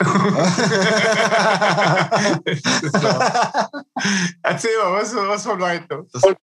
Erzähl 4.42 4.78
mal, 4.78 4.94
was, 4.94 5.14
was 5.14 5.44
von 5.44 5.60
weitem? 5.60 6.08
Von, 6.08 6.34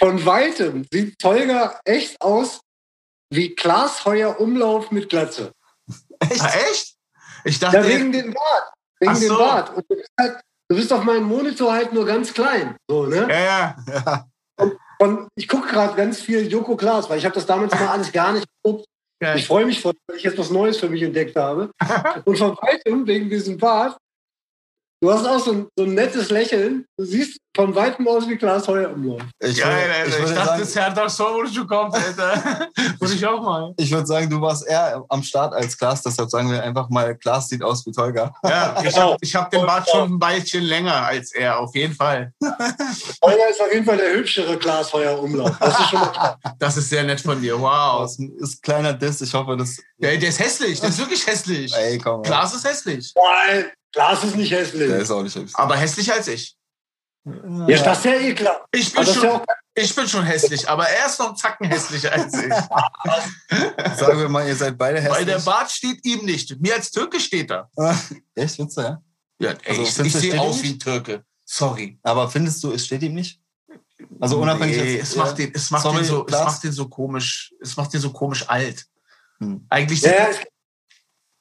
von 0.00 0.24
weitem 0.24 0.86
sieht 0.92 1.18
Tolga 1.18 1.80
echt 1.84 2.20
aus 2.20 2.60
wie 3.30 3.52
Klaas 3.54 4.04
Heuer 4.04 4.38
Umlauf 4.40 4.92
mit 4.92 5.08
Glatze. 5.08 5.52
Echt? 6.20 6.40
Ah, 6.40 6.52
echt? 6.70 6.94
Ich 7.44 7.58
dachte. 7.58 7.78
Ja, 7.78 7.86
wegen 7.86 8.12
dem 8.12 8.32
Bart. 8.32 8.72
Wegen 9.00 9.16
so. 9.16 9.28
dem 9.28 9.38
Bart. 9.38 9.76
Und 9.76 9.84
du 9.88 9.96
bist, 9.96 10.12
halt, 10.18 10.40
du 10.68 10.76
bist 10.76 10.92
auf 10.92 11.02
meinem 11.02 11.24
Monitor 11.24 11.72
halt 11.72 11.92
nur 11.92 12.06
ganz 12.06 12.32
klein. 12.32 12.76
So, 12.88 13.06
ne? 13.06 13.26
Ja, 13.28 13.40
ja. 13.40 13.76
ja. 13.88 14.24
Und, 14.56 14.78
und 14.98 15.28
ich 15.34 15.48
gucke 15.48 15.66
gerade 15.68 15.96
ganz 15.96 16.20
viel 16.20 16.46
Joko 16.46 16.76
Klaas, 16.76 17.10
weil 17.10 17.18
ich 17.18 17.24
habe 17.24 17.34
das 17.34 17.46
damals 17.46 17.74
mal 17.74 17.88
alles 17.88 18.12
gar 18.12 18.32
nicht 18.32 18.46
geguckt. 18.62 18.86
Geil. 19.20 19.36
Ich 19.36 19.46
freue 19.46 19.66
mich 19.66 19.80
voll, 19.80 19.94
weil 20.06 20.16
ich 20.16 20.22
jetzt 20.22 20.38
was 20.38 20.50
Neues 20.50 20.78
für 20.78 20.88
mich 20.88 21.02
entdeckt 21.02 21.34
habe. 21.36 21.70
und 22.24 22.38
von 22.38 22.56
weitem, 22.60 23.06
wegen 23.06 23.28
diesem 23.28 23.58
Bart, 23.58 23.96
Du 25.00 25.12
hast 25.12 25.24
auch 25.24 25.38
so 25.38 25.52
ein, 25.52 25.68
so 25.76 25.84
ein 25.84 25.94
nettes 25.94 26.30
Lächeln. 26.30 26.84
Du 26.96 27.04
siehst 27.04 27.38
von 27.54 27.72
weitem 27.72 28.06
aus 28.08 28.28
wie 28.28 28.36
Klaas 28.36 28.66
Heuer 28.66 28.90
umläuft. 28.90 29.26
Ich, 29.38 29.58
ja, 29.58 29.66
Alter, 29.66 30.06
ich, 30.06 30.14
ich 30.14 30.34
dachte, 30.34 30.44
sagen, 30.44 30.60
das 30.60 30.72
Serdar 30.72 31.08
Sorucu 31.08 31.66
kommt, 31.68 31.94
Alter. 31.94 32.68
Würde 32.98 33.14
ich 33.14 33.24
auch 33.24 33.40
mal. 33.40 33.74
Ich 33.76 33.92
würde 33.92 34.06
sagen, 34.06 34.28
du 34.28 34.40
warst 34.40 34.66
eher 34.66 35.04
am 35.08 35.22
Start 35.22 35.54
als 35.54 35.78
Klaas, 35.78 36.02
deshalb 36.02 36.28
sagen 36.30 36.50
wir 36.50 36.62
einfach 36.62 36.88
mal, 36.88 37.14
Klaas 37.16 37.48
sieht 37.48 37.62
aus 37.62 37.86
wie 37.86 37.92
Tolga. 37.92 38.32
Ja, 38.42 38.82
ich 38.82 38.96
habe 38.96 39.16
hab 39.22 39.50
den 39.50 39.66
Bart 39.66 39.88
schon 39.88 40.14
ein 40.14 40.20
Weilchen 40.20 40.64
länger 40.64 40.94
als 40.94 41.32
er, 41.32 41.60
auf 41.60 41.74
jeden 41.76 41.94
Fall. 41.94 42.32
Heuer 42.42 43.48
ist 43.50 43.60
auf 43.60 43.72
jeden 43.72 43.84
Fall 43.84 43.98
der 43.98 44.14
hübschere 44.14 44.56
Klaas 44.58 44.92
Heuer 44.92 45.20
Umlauf. 45.20 45.56
Das 45.60 45.78
ist 45.78 45.90
schon 45.90 46.00
mal 46.00 46.08
klar. 46.08 46.40
Das 46.58 46.76
ist 46.76 46.90
sehr 46.90 47.04
nett 47.04 47.20
von 47.20 47.40
dir, 47.40 47.60
wow. 47.60 48.02
Das 48.02 48.18
ist 48.18 48.58
ein 48.58 48.62
kleiner 48.62 48.92
Diss, 48.92 49.20
ich 49.20 49.32
hoffe, 49.32 49.56
das... 49.56 49.76
Ja, 49.98 50.16
der 50.16 50.28
ist 50.28 50.40
hässlich, 50.40 50.80
der 50.80 50.88
ist 50.88 50.98
wirklich 50.98 51.24
hässlich. 51.24 51.72
Ey, 51.74 51.98
komm. 51.98 52.22
Klaas 52.22 52.54
ist 52.54 52.64
hässlich. 52.64 53.12
Nein. 53.14 53.70
Glas 53.92 54.24
ist 54.24 54.36
nicht 54.36 54.52
hässlich. 54.52 54.88
Der 54.88 54.98
ist 54.98 55.10
auch 55.10 55.22
nicht 55.22 55.34
hässlich. 55.34 55.56
Aber 55.56 55.76
hässlicher 55.76 56.14
als 56.14 56.28
ich. 56.28 56.56
Ja, 57.24 57.68
ja. 57.68 57.82
das 57.82 57.98
ist 57.98 58.04
ja 58.04 58.12
eh 58.12 58.34
klar. 58.34 58.66
Ich 58.72 58.92
bin, 58.92 59.04
schon, 59.04 59.22
ja 59.22 59.44
ich 59.74 59.94
bin 59.94 60.08
schon 60.08 60.24
hässlich, 60.24 60.68
aber 60.68 60.88
er 60.88 61.06
ist 61.06 61.18
noch 61.18 61.28
einen 61.28 61.36
Zacken 61.36 61.68
hässlicher 61.68 62.12
als 62.12 62.32
ich. 62.34 62.52
Sagen 63.98 64.18
wir 64.18 64.28
mal, 64.28 64.46
ihr 64.46 64.56
seid 64.56 64.78
beide 64.78 65.00
hässlich. 65.00 65.18
Weil 65.18 65.24
der 65.26 65.40
Bart 65.40 65.70
steht 65.70 66.04
ihm 66.04 66.24
nicht. 66.24 66.58
Mir 66.60 66.74
als 66.74 66.90
Türke 66.90 67.20
steht 67.20 67.50
er. 67.50 67.70
Echt, 68.34 68.56
findest 68.56 68.78
du, 68.78 68.80
ja? 68.82 69.02
Ja, 69.40 69.50
ey, 69.50 69.78
also, 69.78 70.02
ich, 70.02 70.14
ich 70.14 70.20
sehe 70.20 70.40
aus 70.40 70.62
wie 70.62 70.70
ein 70.70 70.78
Türke. 70.78 71.24
Sorry. 71.44 71.98
Aber 72.02 72.28
findest 72.28 72.62
du, 72.64 72.72
es 72.72 72.86
steht 72.86 73.02
ihm 73.02 73.14
nicht? 73.14 73.40
Also 74.20 74.40
unabhängig 74.40 74.76
nee, 74.76 74.96
jetzt, 74.96 75.10
es 75.10 75.16
macht 75.16 75.38
den, 75.38 75.52
es 75.54 75.70
macht 75.70 75.82
sorry, 75.82 75.98
den 75.98 76.04
so, 76.04 76.26
es 76.26 76.32
macht 76.32 76.64
den 76.64 76.72
so 76.72 76.88
komisch, 76.88 77.54
es 77.60 77.76
macht 77.76 77.92
den 77.92 78.00
so 78.00 78.12
komisch 78.12 78.48
alt. 78.48 78.86
Hm. 79.38 79.66
Eigentlich 79.68 80.02
ja, 80.02 80.28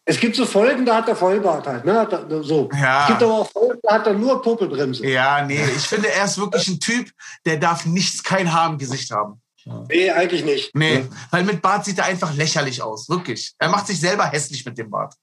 es 0.09 0.19
gibt 0.21 0.37
so 0.37 0.45
Folgen, 0.45 0.85
da 0.85 0.95
hat 0.95 1.09
er 1.09 1.17
Vollbart 1.17 1.67
halt. 1.67 1.83
Ne? 1.83 2.07
So. 2.41 2.69
Ja. 2.73 3.01
Es 3.01 3.07
gibt 3.07 3.23
aber 3.23 3.39
auch 3.39 3.51
Folgen, 3.51 3.79
da 3.83 3.95
hat 3.95 4.07
er 4.07 4.13
nur 4.13 4.41
Popelbremse. 4.41 5.05
Ja, 5.05 5.45
nee, 5.45 5.61
ich 5.75 5.85
finde, 5.85 6.09
er 6.09 6.23
ist 6.23 6.37
wirklich 6.37 6.65
ein 6.69 6.79
Typ, 6.79 7.11
der 7.45 7.57
darf 7.57 7.85
nichts, 7.85 8.23
kein 8.23 8.51
Haar 8.51 8.69
im 8.69 8.77
Gesicht 8.77 9.11
haben. 9.11 9.41
Nee, 9.89 10.09
eigentlich 10.09 10.45
nicht. 10.45 10.73
Nee, 10.73 11.05
weil 11.29 11.43
mit 11.43 11.61
Bart 11.61 11.83
sieht 11.83 11.97
er 11.97 12.05
einfach 12.05 12.33
lächerlich 12.33 12.81
aus. 12.81 13.09
Wirklich. 13.09 13.53
Er 13.59 13.67
macht 13.67 13.87
sich 13.87 13.99
selber 13.99 14.25
hässlich 14.25 14.65
mit 14.65 14.77
dem 14.77 14.89
Bart. 14.89 15.13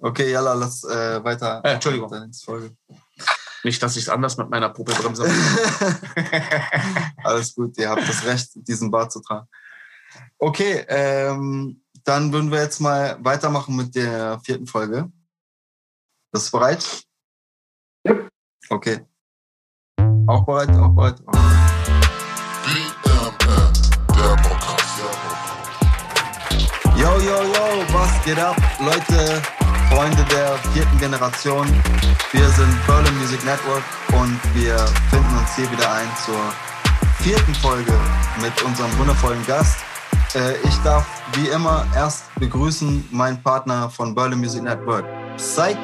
Okay, 0.00 0.32
Jalla, 0.32 0.54
lass 0.54 0.82
äh, 0.82 1.22
weiter. 1.22 1.60
Äh, 1.62 1.74
Entschuldigung. 1.74 2.10
Folge. 2.44 2.72
Nicht, 3.62 3.80
dass 3.80 3.96
ich 3.96 4.02
es 4.02 4.08
anders 4.08 4.36
mit 4.36 4.50
meiner 4.50 4.70
Popelbremse 4.70 5.28
mache. 5.28 6.00
Alles 7.24 7.54
gut, 7.54 7.78
ihr 7.78 7.88
habt 7.88 8.08
das 8.08 8.24
Recht, 8.24 8.50
diesen 8.54 8.90
Bart 8.90 9.12
zu 9.12 9.20
tragen. 9.20 9.46
Okay, 10.38 10.84
ähm, 10.88 11.80
dann 12.06 12.32
würden 12.32 12.52
wir 12.52 12.62
jetzt 12.62 12.80
mal 12.80 13.18
weitermachen 13.22 13.74
mit 13.74 13.94
der 13.96 14.38
vierten 14.40 14.66
Folge. 14.66 15.10
Bist 16.32 16.52
du 16.52 16.58
bereit? 16.58 17.04
Ja. 18.06 18.14
Okay. 18.70 19.04
Auch 20.28 20.44
bereit, 20.44 20.70
auch 20.70 20.94
bereit. 20.94 21.20
Auch 21.26 21.32
bereit. 21.32 21.66
Yo, 26.96 27.18
yo, 27.18 27.42
yo, 27.42 27.84
was 27.92 28.24
geht 28.24 28.38
ab? 28.38 28.56
Leute, 28.80 29.42
Freunde 29.90 30.24
der 30.30 30.56
vierten 30.72 30.98
Generation. 30.98 31.66
Wir 32.32 32.48
sind 32.50 32.86
Berlin 32.86 33.18
Music 33.18 33.44
Network 33.44 33.82
und 34.12 34.40
wir 34.54 34.78
finden 35.10 35.38
uns 35.38 35.54
hier 35.56 35.70
wieder 35.70 35.92
ein 35.92 36.08
zur 36.24 36.52
vierten 37.22 37.54
Folge 37.56 37.92
mit 38.40 38.62
unserem 38.62 38.96
wundervollen 38.98 39.44
Gast. 39.46 39.78
Äh, 40.34 40.56
ich 40.62 40.76
darf 40.82 41.06
wie 41.34 41.48
immer 41.48 41.86
erst 41.94 42.34
begrüßen 42.36 43.08
meinen 43.10 43.42
Partner 43.42 43.88
von 43.88 44.14
Berlin 44.14 44.40
Music 44.40 44.62
Network, 44.62 45.04
Psych, 45.36 45.76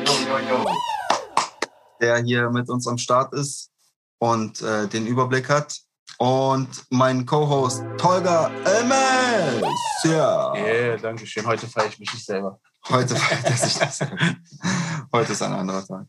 der 2.00 2.18
hier 2.18 2.50
mit 2.50 2.68
uns 2.68 2.86
am 2.86 2.98
Start 2.98 3.32
ist 3.34 3.70
und 4.18 4.60
äh, 4.62 4.88
den 4.88 5.06
Überblick 5.06 5.48
hat. 5.48 5.78
Und 6.18 6.68
mein 6.90 7.24
Co-Host 7.24 7.84
Tolga 7.96 8.50
Elmes. 8.64 9.64
Ja. 10.04 10.54
Yeah, 10.54 10.96
danke 10.96 11.26
schön. 11.26 11.46
Heute 11.46 11.66
feiere 11.66 11.88
ich 11.88 11.98
mich 11.98 12.12
nicht 12.12 12.24
selber. 12.24 12.60
Heute 12.88 13.16
feiert 13.16 13.44
er 13.44 13.56
sich 13.56 13.72
selber. 13.72 14.16
Heute 15.12 15.32
ist 15.32 15.42
ein 15.42 15.52
anderer 15.52 15.86
Tag. 15.86 16.06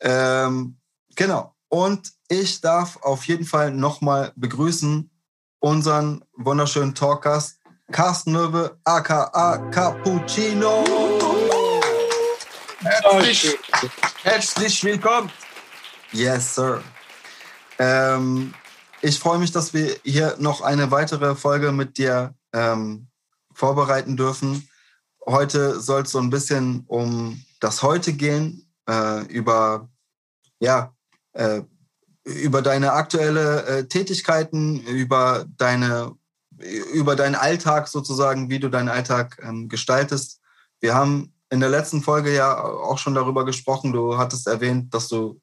Ähm, 0.00 0.78
genau. 1.14 1.54
Und 1.68 2.10
ich 2.28 2.60
darf 2.60 2.96
auf 3.02 3.24
jeden 3.26 3.44
Fall 3.44 3.70
nochmal 3.70 4.32
begrüßen 4.36 5.10
unseren 5.60 6.24
wunderschönen 6.36 6.94
Talkgast 6.94 7.60
Carsten 7.92 8.32
Löwe, 8.32 8.78
aka 8.84 9.58
Cappuccino. 9.70 10.84
Herzlich, 12.78 13.58
herzlich 14.22 14.84
willkommen. 14.84 15.30
Yes, 16.12 16.54
sir. 16.54 16.82
Ähm, 17.78 18.54
ich 19.02 19.18
freue 19.18 19.38
mich, 19.38 19.52
dass 19.52 19.74
wir 19.74 19.96
hier 20.04 20.36
noch 20.38 20.60
eine 20.60 20.90
weitere 20.90 21.34
Folge 21.34 21.72
mit 21.72 21.98
dir 21.98 22.34
ähm, 22.52 23.08
vorbereiten 23.52 24.16
dürfen. 24.16 24.68
Heute 25.26 25.80
soll 25.80 26.02
es 26.02 26.12
so 26.12 26.18
ein 26.18 26.30
bisschen 26.30 26.84
um 26.86 27.44
das 27.60 27.82
Heute 27.82 28.12
gehen, 28.12 28.70
äh, 28.88 29.24
über 29.26 29.88
ja, 30.60 30.94
äh, 31.32 31.62
über 32.42 32.62
deine 32.62 32.92
aktuelle 32.92 33.66
äh, 33.66 33.84
Tätigkeiten, 33.86 34.80
über 34.80 35.46
deine 35.56 36.14
über 36.92 37.16
deinen 37.16 37.36
Alltag 37.36 37.88
sozusagen, 37.88 38.50
wie 38.50 38.58
du 38.58 38.68
deinen 38.68 38.88
Alltag 38.88 39.40
ähm, 39.42 39.68
gestaltest. 39.68 40.40
Wir 40.80 40.94
haben 40.94 41.32
in 41.50 41.60
der 41.60 41.68
letzten 41.68 42.02
Folge 42.02 42.34
ja 42.34 42.62
auch 42.62 42.98
schon 42.98 43.14
darüber 43.14 43.44
gesprochen. 43.44 43.92
Du 43.92 44.18
hattest 44.18 44.46
erwähnt, 44.46 44.92
dass 44.94 45.08
du 45.08 45.40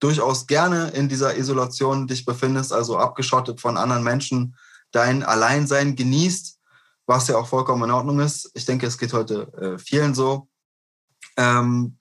durchaus 0.00 0.46
gerne 0.46 0.90
in 0.90 1.08
dieser 1.08 1.36
Isolation 1.36 2.06
dich 2.06 2.24
befindest, 2.24 2.72
also 2.72 2.98
abgeschottet 2.98 3.60
von 3.60 3.76
anderen 3.76 4.04
Menschen, 4.04 4.56
dein 4.92 5.22
Alleinsein 5.22 5.96
genießt, 5.96 6.58
was 7.06 7.28
ja 7.28 7.36
auch 7.36 7.48
vollkommen 7.48 7.84
in 7.84 7.90
Ordnung 7.90 8.20
ist. 8.20 8.50
Ich 8.54 8.64
denke, 8.64 8.86
es 8.86 8.98
geht 8.98 9.12
heute 9.12 9.52
äh, 9.54 9.78
vielen 9.78 10.14
so. 10.14 10.48
Ähm, 11.36 11.96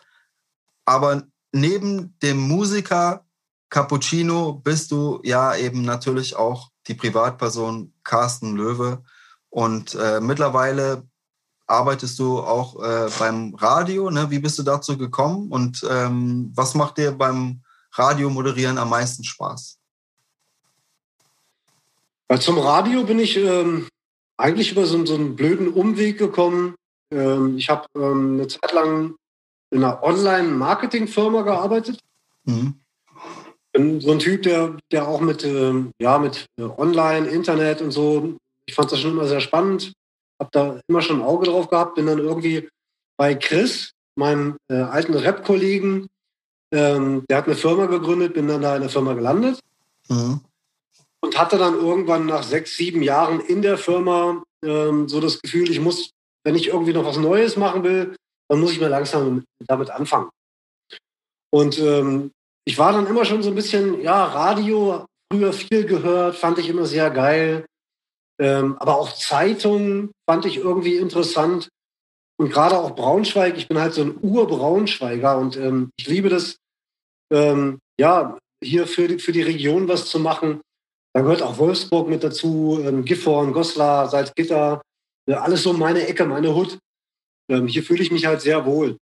aber 0.86 1.24
neben 1.52 2.18
dem 2.20 2.38
Musiker 2.38 3.26
Cappuccino 3.70 4.54
bist 4.54 4.92
du 4.92 5.20
ja 5.24 5.56
eben 5.56 5.82
natürlich 5.82 6.36
auch 6.36 6.70
die 6.88 6.94
Privatperson 6.94 7.94
Carsten 8.04 8.56
Löwe. 8.56 9.04
Und 9.50 9.96
äh, 9.96 10.22
mittlerweile 10.22 11.04
arbeitest 11.68 12.18
du 12.20 12.40
auch 12.40 12.82
äh, 12.82 13.10
beim 13.20 13.56
Radio. 13.56 14.10
Ne? 14.10 14.30
Wie 14.30 14.40
bist 14.40 14.58
du 14.58 14.64
dazu 14.64 14.98
gekommen 14.98 15.52
und 15.52 15.86
ähm, 15.90 16.52
was 16.56 16.76
macht 16.76 16.98
dir 16.98 17.12
beim 17.12 17.62
Radio 17.94 18.30
moderieren 18.30 18.78
am 18.78 18.90
meisten 18.90 19.24
Spaß? 19.24 19.78
Zum 22.40 22.60
Radio 22.60 23.04
bin 23.04 23.20
ich 23.20 23.38
ähm, 23.38 23.88
eigentlich 24.38 24.72
über 24.72 24.86
so, 24.86 25.06
so, 25.06 25.16
einen 25.16 25.36
blöden 25.36 25.74
Umweg 25.74 26.18
gekommen. 26.18 26.76
Ähm, 27.12 27.58
ich 27.58 27.70
habe 27.70 27.88
ähm, 27.96 28.34
eine 28.34 28.48
Zeit 28.48 28.74
lang 28.74 29.16
in 29.72 29.84
einer 29.84 30.04
Online-Marketing-Firma 30.04 31.42
gearbeitet. 31.42 32.00
Mhm 32.46 32.80
bin 33.78 34.02
so 34.02 34.12
ein 34.12 34.20
Typ, 34.20 34.44
der, 34.44 34.76
der 34.92 35.08
auch 35.08 35.22
mit, 35.22 35.44
äh, 35.44 35.74
ja, 36.00 36.18
mit 36.18 36.48
äh, 36.60 36.64
Online, 36.64 37.28
Internet 37.28 37.82
und 37.82 37.92
so, 37.92 38.36
ich 38.66 38.74
fand 38.74 38.92
das 38.92 39.00
schon 39.00 39.12
immer 39.12 39.28
sehr 39.28 39.40
spannend, 39.40 39.94
habe 40.40 40.50
da 40.52 40.80
immer 40.88 41.02
schon 41.02 41.18
ein 41.20 41.26
Auge 41.26 41.46
drauf 41.46 41.70
gehabt, 41.70 41.96
bin 41.96 42.08
dann 42.08 42.18
irgendwie 42.18 42.68
bei 43.18 43.36
Chris, 43.36 43.92
meinem 44.16 44.58
äh, 44.70 44.76
alten 44.76 45.14
Rap-Kollegen, 45.14 46.08
ähm, 46.72 47.24
der 47.30 47.38
hat 47.38 47.46
eine 47.46 47.56
Firma 47.56 47.86
gegründet, 47.86 48.34
bin 48.34 48.48
dann 48.48 48.62
da 48.62 48.76
in 48.76 48.82
der 48.82 48.90
Firma 48.90 49.14
gelandet 49.14 49.60
mhm. 50.10 50.42
und 51.22 51.38
hatte 51.38 51.58
dann 51.60 51.76
irgendwann 51.76 52.26
nach 52.26 52.44
sechs, 52.44 52.76
sieben 52.78 53.04
Jahren 53.04 53.40
in 53.42 53.62
der 53.62 53.78
Firma 53.78 54.42
ähm, 54.64 55.08
so 55.08 55.22
das 55.22 55.40
Gefühl, 55.40 55.70
ich 55.70 55.80
muss, 55.80 56.10
wenn 56.44 56.56
ich 56.56 56.68
irgendwie 56.68 56.94
noch 56.94 57.06
was 57.06 57.18
Neues 57.18 57.58
machen 57.58 57.84
will, 57.84 58.16
dann 58.48 58.60
muss 58.60 58.72
ich 58.72 58.80
mir 58.80 58.90
langsam 58.90 59.44
damit 59.68 59.92
anfangen. 59.92 60.30
Und 61.52 61.80
ähm, 61.80 62.32
ich 62.68 62.78
war 62.78 62.92
dann 62.92 63.08
immer 63.08 63.24
schon 63.24 63.42
so 63.42 63.50
ein 63.50 63.56
bisschen, 63.56 64.02
ja, 64.02 64.26
Radio, 64.26 65.06
früher 65.32 65.54
viel 65.54 65.86
gehört, 65.86 66.36
fand 66.36 66.60
ich 66.60 66.68
immer 66.68 66.86
sehr 66.86 67.10
geil. 67.10 67.66
Ähm, 68.42 68.78
aber 68.80 68.98
auch 68.98 69.14
Zeitungen 69.14 70.12
fand 70.30 70.46
ich 70.46 70.58
irgendwie 70.58 70.98
interessant. 70.98 71.70
und 72.40 72.52
gerade 72.52 72.78
auch 72.78 72.94
Braunschweig, 72.94 73.58
ich 73.58 73.70
bin 73.70 73.80
halt 73.80 73.94
so 73.94 74.04
ein 74.04 74.18
Ur-Braunschweiger 74.22 75.38
und 75.38 75.56
ähm, 75.56 75.92
ich 75.98 76.08
liebe 76.08 76.28
das, 76.28 76.58
ähm, 77.34 77.80
ja, 77.98 78.38
hier 78.62 78.86
für 78.86 79.08
die, 79.08 79.20
für 79.20 79.32
die 79.32 79.42
Region 79.44 79.88
was 79.88 80.06
zu 80.06 80.20
machen. 80.20 80.60
Da 81.14 81.22
gehört 81.22 81.42
auch 81.42 81.58
Wolfsburg 81.58 82.10
mit 82.10 82.24
dazu, 82.24 82.82
ähm, 82.84 83.06
Gifhorn, 83.06 83.54
Goslar, 83.54 84.10
Salzgitter, 84.10 84.82
ja, 85.30 85.40
alles 85.40 85.64
so 85.64 85.72
meine 85.72 86.06
Ecke, 86.06 86.26
meine 86.26 86.54
Hut. 86.54 86.78
Ähm, 87.50 87.68
hier 87.68 87.84
fühle 87.84 88.04
ich 88.04 88.12
mich 88.12 88.26
halt 88.26 88.42
sehr 88.42 88.66
wohl. 88.66 88.98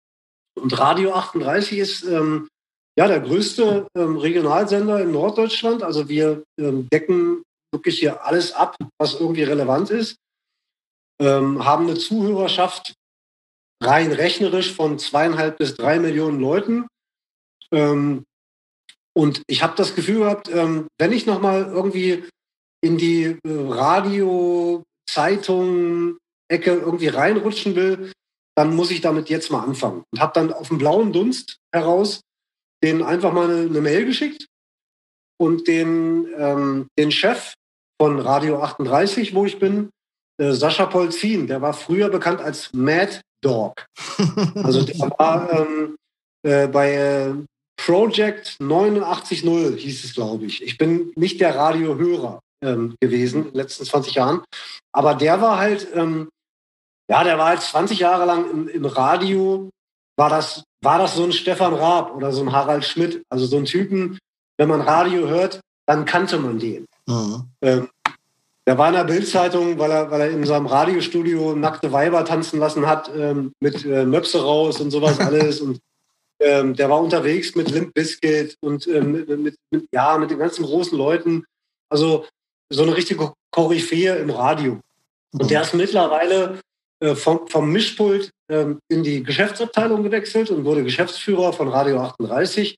Und 0.59 0.77
Radio 0.79 1.13
38 1.13 1.77
ist 1.77 2.03
ähm, 2.03 2.49
ja 3.01 3.07
der 3.07 3.21
größte 3.21 3.87
ähm, 3.97 4.17
Regionalsender 4.17 5.01
in 5.01 5.11
Norddeutschland. 5.11 5.81
Also 5.81 6.07
wir 6.07 6.43
ähm, 6.59 6.87
decken 6.89 7.43
wirklich 7.73 7.99
hier 7.99 8.23
alles 8.25 8.53
ab, 8.53 8.75
was 8.99 9.19
irgendwie 9.19 9.43
relevant 9.43 9.89
ist. 9.89 10.17
Ähm, 11.19 11.65
haben 11.65 11.87
eine 11.87 11.97
Zuhörerschaft 11.97 12.93
rein 13.81 14.11
rechnerisch 14.11 14.71
von 14.73 14.99
zweieinhalb 14.99 15.57
bis 15.57 15.75
drei 15.75 15.97
Millionen 15.99 16.39
Leuten. 16.39 16.87
Ähm, 17.73 18.23
und 19.13 19.41
ich 19.47 19.63
habe 19.63 19.75
das 19.75 19.95
Gefühl 19.95 20.19
gehabt, 20.19 20.49
ähm, 20.49 20.87
wenn 20.99 21.11
ich 21.11 21.25
nochmal 21.25 21.63
irgendwie 21.63 22.23
in 22.81 22.97
die 22.97 23.23
äh, 23.23 23.37
Radio, 23.43 24.83
Zeitung, 25.09 26.17
Ecke 26.49 26.71
irgendwie 26.71 27.07
reinrutschen 27.07 27.75
will, 27.75 28.11
dann 28.55 28.75
muss 28.75 28.91
ich 28.91 29.01
damit 29.01 29.29
jetzt 29.29 29.51
mal 29.51 29.63
anfangen. 29.63 30.03
Und 30.11 30.19
habe 30.19 30.33
dann 30.33 30.53
auf 30.53 30.67
dem 30.67 30.77
blauen 30.77 31.11
Dunst 31.11 31.57
heraus 31.73 32.21
den 32.83 33.03
einfach 33.03 33.33
mal 33.33 33.49
eine, 33.49 33.69
eine 33.69 33.81
Mail 33.81 34.05
geschickt 34.05 34.47
und 35.39 35.67
den, 35.67 36.27
ähm, 36.37 36.87
den 36.97 37.11
Chef 37.11 37.53
von 38.01 38.19
Radio 38.19 38.61
38, 38.61 39.33
wo 39.35 39.45
ich 39.45 39.59
bin, 39.59 39.89
äh, 40.39 40.53
Sascha 40.53 40.85
Polzin, 40.87 41.47
der 41.47 41.61
war 41.61 41.73
früher 41.73 42.09
bekannt 42.09 42.41
als 42.41 42.73
Mad 42.73 43.21
Dog. 43.41 43.85
Also 44.55 44.83
der 44.83 44.99
war 45.17 45.51
ähm, 45.51 45.95
äh, 46.43 46.67
bei 46.67 46.93
äh, 46.93 47.33
Project 47.77 48.57
89.0 48.59 49.75
hieß 49.75 50.03
es, 50.03 50.13
glaube 50.13 50.45
ich. 50.45 50.63
Ich 50.63 50.77
bin 50.77 51.11
nicht 51.15 51.41
der 51.41 51.55
Radiohörer 51.55 52.39
ähm, 52.63 52.95
gewesen 53.01 53.45
in 53.45 53.47
den 53.49 53.55
letzten 53.55 53.85
20 53.85 54.13
Jahren, 54.15 54.43
aber 54.93 55.15
der 55.15 55.41
war 55.41 55.57
halt, 55.57 55.87
ähm, 55.95 56.29
ja, 57.09 57.23
der 57.23 57.37
war 57.37 57.47
halt 57.47 57.61
20 57.61 57.99
Jahre 57.99 58.25
lang 58.25 58.49
im, 58.51 58.67
im 58.67 58.85
Radio, 58.85 59.69
war 60.15 60.29
das, 60.29 60.63
war 60.81 60.99
das 60.99 61.15
so 61.15 61.23
ein 61.23 61.31
Stefan 61.31 61.73
Raab 61.73 62.15
oder 62.15 62.31
so 62.31 62.41
ein 62.41 62.51
Harald 62.51 62.85
Schmidt, 62.85 63.23
also 63.29 63.45
so 63.45 63.57
ein 63.57 63.65
Typen, 63.65 64.19
wenn 64.57 64.69
man 64.69 64.81
Radio 64.81 65.27
hört, 65.27 65.61
dann 65.85 66.05
kannte 66.05 66.37
man 66.37 66.59
den. 66.59 66.85
Mhm. 67.07 67.43
Ähm, 67.61 67.89
der 68.67 68.77
war 68.77 68.89
in 68.89 68.95
der 68.95 69.03
Bildzeitung, 69.03 69.79
weil 69.79 69.91
er, 69.91 70.11
weil 70.11 70.21
er 70.21 70.29
in 70.29 70.45
seinem 70.45 70.67
Radiostudio 70.67 71.55
nackte 71.55 71.91
Weiber 71.91 72.23
tanzen 72.25 72.59
lassen 72.59 72.85
hat, 72.85 73.11
ähm, 73.15 73.53
mit 73.59 73.83
äh, 73.85 74.05
Möpse 74.05 74.41
raus 74.41 74.79
und 74.79 74.91
sowas 74.91 75.19
alles. 75.19 75.61
und 75.61 75.79
ähm, 76.39 76.75
der 76.75 76.89
war 76.89 77.01
unterwegs 77.01 77.55
mit 77.55 77.69
Limp 77.69 77.93
Bizkit 77.93 78.57
und 78.61 78.87
ähm, 78.87 79.11
mit, 79.11 79.29
mit, 79.29 79.55
mit, 79.69 79.87
ja, 79.91 80.17
mit 80.17 80.31
den 80.31 80.39
ganzen 80.39 80.65
großen 80.65 80.97
Leuten. 80.97 81.45
Also 81.89 82.25
so 82.69 82.83
eine 82.83 82.95
richtige 82.95 83.33
Koryphäe 83.51 84.15
im 84.15 84.29
Radio. 84.29 84.79
Und 85.33 85.51
der 85.51 85.61
ist 85.61 85.73
mittlerweile 85.73 86.59
vom, 87.15 87.47
vom 87.47 87.71
Mischpult 87.71 88.31
ähm, 88.49 88.79
in 88.89 89.03
die 89.03 89.23
Geschäftsabteilung 89.23 90.03
gewechselt 90.03 90.49
und 90.49 90.65
wurde 90.65 90.83
Geschäftsführer 90.83 91.53
von 91.53 91.67
Radio 91.67 91.99
38. 91.99 92.75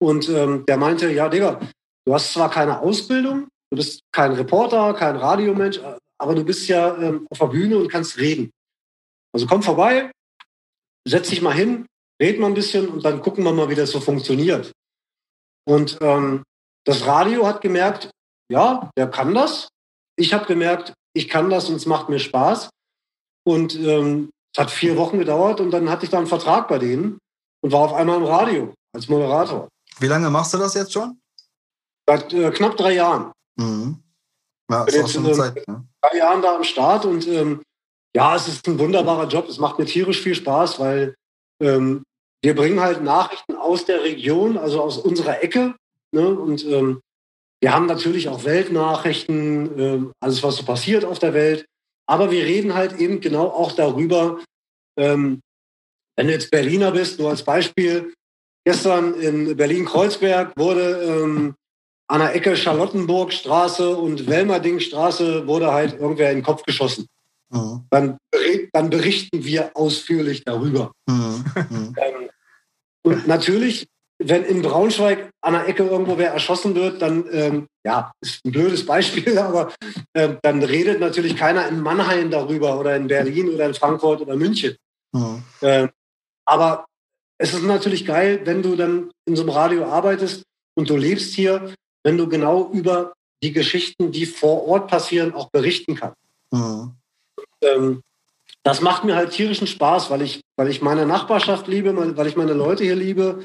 Und 0.00 0.28
ähm, 0.28 0.64
der 0.66 0.76
meinte, 0.76 1.10
ja, 1.10 1.28
Digga, 1.28 1.60
du 2.04 2.14
hast 2.14 2.32
zwar 2.32 2.50
keine 2.50 2.80
Ausbildung, 2.80 3.48
Du 3.74 3.78
bist 3.78 4.02
kein 4.12 4.30
Reporter, 4.34 4.94
kein 4.94 5.16
Radiomensch, 5.16 5.80
aber 6.18 6.36
du 6.36 6.44
bist 6.44 6.68
ja 6.68 6.96
ähm, 6.96 7.26
auf 7.28 7.40
der 7.40 7.46
Bühne 7.48 7.76
und 7.76 7.88
kannst 7.88 8.18
reden. 8.18 8.52
Also 9.32 9.48
komm 9.48 9.64
vorbei, 9.64 10.12
setz 11.04 11.30
dich 11.30 11.42
mal 11.42 11.54
hin, 11.54 11.84
red 12.22 12.38
mal 12.38 12.46
ein 12.46 12.54
bisschen 12.54 12.86
und 12.88 13.04
dann 13.04 13.20
gucken 13.20 13.42
wir 13.42 13.52
mal, 13.52 13.68
wie 13.68 13.74
das 13.74 13.90
so 13.90 13.98
funktioniert. 13.98 14.70
Und 15.66 15.98
ähm, 16.02 16.44
das 16.84 17.04
Radio 17.04 17.48
hat 17.48 17.62
gemerkt, 17.62 18.10
ja, 18.48 18.90
der 18.96 19.08
kann 19.08 19.34
das. 19.34 19.66
Ich 20.16 20.32
habe 20.32 20.46
gemerkt, 20.46 20.94
ich 21.12 21.28
kann 21.28 21.50
das 21.50 21.68
und 21.68 21.74
es 21.74 21.86
macht 21.86 22.08
mir 22.08 22.20
Spaß. 22.20 22.70
Und 23.44 23.74
ähm, 23.76 24.30
es 24.52 24.60
hat 24.60 24.70
vier 24.70 24.96
Wochen 24.96 25.18
gedauert 25.18 25.60
und 25.60 25.70
dann 25.70 25.90
hatte 25.90 26.04
ich 26.04 26.10
da 26.10 26.18
einen 26.18 26.26
Vertrag 26.26 26.68
bei 26.68 26.78
denen 26.78 27.18
und 27.60 27.72
war 27.72 27.80
auf 27.80 27.92
einmal 27.92 28.16
im 28.16 28.24
Radio 28.24 28.74
als 28.94 29.08
Moderator. 29.08 29.68
Wie 29.98 30.06
lange 30.06 30.30
machst 30.30 30.54
du 30.54 30.58
das 30.58 30.74
jetzt 30.74 30.92
schon? 30.92 31.18
Seit 32.06 32.32
äh, 32.32 32.50
knapp 32.50 32.76
drei 32.76 32.94
Jahren. 32.94 33.32
Mhm. 33.56 33.98
Ja, 34.70 34.84
ist 34.84 35.02
auch 35.02 35.08
schon 35.08 35.26
eine 35.26 35.34
Zeit. 35.34 35.68
Ne? 35.68 35.84
Drei 36.00 36.18
Jahren 36.18 36.42
da 36.42 36.56
am 36.56 36.64
Start 36.64 37.04
und 37.04 37.26
ähm, 37.26 37.62
ja, 38.16 38.36
es 38.36 38.48
ist 38.48 38.66
ein 38.68 38.78
wunderbarer 38.78 39.28
Job. 39.28 39.48
Es 39.48 39.58
macht 39.58 39.78
mir 39.78 39.86
tierisch 39.86 40.20
viel 40.22 40.34
Spaß, 40.34 40.78
weil 40.78 41.14
ähm, 41.60 42.04
wir 42.42 42.54
bringen 42.54 42.80
halt 42.80 43.02
Nachrichten 43.02 43.56
aus 43.56 43.84
der 43.84 44.04
Region, 44.04 44.56
also 44.56 44.82
aus 44.82 44.98
unserer 44.98 45.42
Ecke. 45.42 45.74
Ne? 46.12 46.28
Und 46.28 46.64
ähm, 46.64 47.00
wir 47.60 47.74
haben 47.74 47.86
natürlich 47.86 48.28
auch 48.28 48.44
Weltnachrichten, 48.44 49.78
äh, 49.78 50.12
alles, 50.20 50.42
was 50.42 50.56
so 50.56 50.64
passiert 50.64 51.04
auf 51.04 51.18
der 51.18 51.34
Welt. 51.34 51.66
Aber 52.06 52.30
wir 52.30 52.44
reden 52.44 52.74
halt 52.74 52.98
eben 52.98 53.20
genau 53.20 53.48
auch 53.48 53.72
darüber, 53.72 54.40
ähm, 54.96 55.40
wenn 56.16 56.26
du 56.26 56.32
jetzt 56.32 56.50
Berliner 56.50 56.92
bist, 56.92 57.18
nur 57.18 57.30
als 57.30 57.42
Beispiel, 57.42 58.14
gestern 58.64 59.14
in 59.14 59.56
Berlin-Kreuzberg 59.56 60.56
wurde 60.56 61.02
ähm, 61.02 61.54
an 62.06 62.20
der 62.20 62.34
Ecke 62.34 62.56
Charlottenburgstraße 62.56 63.96
und 63.96 64.26
Welmerdingstraße 64.28 65.46
wurde 65.46 65.72
halt 65.72 65.98
irgendwer 65.98 66.30
in 66.30 66.38
den 66.38 66.44
Kopf 66.44 66.62
geschossen. 66.62 67.06
Mhm. 67.50 67.86
Dann, 67.90 68.18
dann, 68.72 68.90
berichten 68.90 69.44
wir 69.44 69.70
ausführlich 69.74 70.44
darüber. 70.44 70.92
Mhm. 71.06 71.44
mhm. 71.70 71.94
Ähm, 71.96 72.30
und 73.02 73.26
natürlich, 73.26 73.86
wenn 74.28 74.44
in 74.44 74.62
Braunschweig 74.62 75.30
an 75.40 75.54
der 75.54 75.68
Ecke 75.68 75.84
irgendwo 75.84 76.18
wer 76.18 76.32
erschossen 76.32 76.74
wird, 76.74 77.00
dann, 77.02 77.26
ähm, 77.30 77.66
ja, 77.84 78.12
ist 78.20 78.44
ein 78.44 78.52
blödes 78.52 78.84
Beispiel, 78.84 79.38
aber 79.38 79.72
äh, 80.12 80.36
dann 80.42 80.62
redet 80.62 81.00
natürlich 81.00 81.36
keiner 81.36 81.68
in 81.68 81.80
Mannheim 81.80 82.30
darüber 82.30 82.78
oder 82.78 82.96
in 82.96 83.06
Berlin 83.06 83.48
oder 83.48 83.66
in 83.66 83.74
Frankfurt 83.74 84.20
oder 84.20 84.36
München. 84.36 84.76
Mhm. 85.12 85.42
Äh, 85.60 85.88
aber 86.46 86.86
es 87.38 87.54
ist 87.54 87.62
natürlich 87.62 88.06
geil, 88.06 88.40
wenn 88.44 88.62
du 88.62 88.76
dann 88.76 89.10
in 89.26 89.36
so 89.36 89.42
einem 89.42 89.50
Radio 89.50 89.84
arbeitest 89.86 90.42
und 90.76 90.88
du 90.88 90.96
lebst 90.96 91.34
hier 91.34 91.74
wenn 92.04 92.18
du 92.18 92.28
genau 92.28 92.70
über 92.72 93.14
die 93.42 93.52
Geschichten, 93.52 94.12
die 94.12 94.26
vor 94.26 94.68
Ort 94.68 94.88
passieren, 94.88 95.34
auch 95.34 95.50
berichten 95.50 95.96
kannst. 95.96 96.20
Mhm. 96.52 96.92
Ähm, 97.62 98.02
das 98.62 98.80
macht 98.80 99.04
mir 99.04 99.16
halt 99.16 99.32
tierischen 99.32 99.66
Spaß, 99.66 100.10
weil 100.10 100.22
ich, 100.22 100.40
weil 100.56 100.68
ich 100.68 100.80
meine 100.80 101.06
Nachbarschaft 101.06 101.66
liebe, 101.66 101.94
weil 102.16 102.26
ich 102.26 102.36
meine 102.36 102.52
Leute 102.52 102.84
hier 102.84 102.96
liebe 102.96 103.44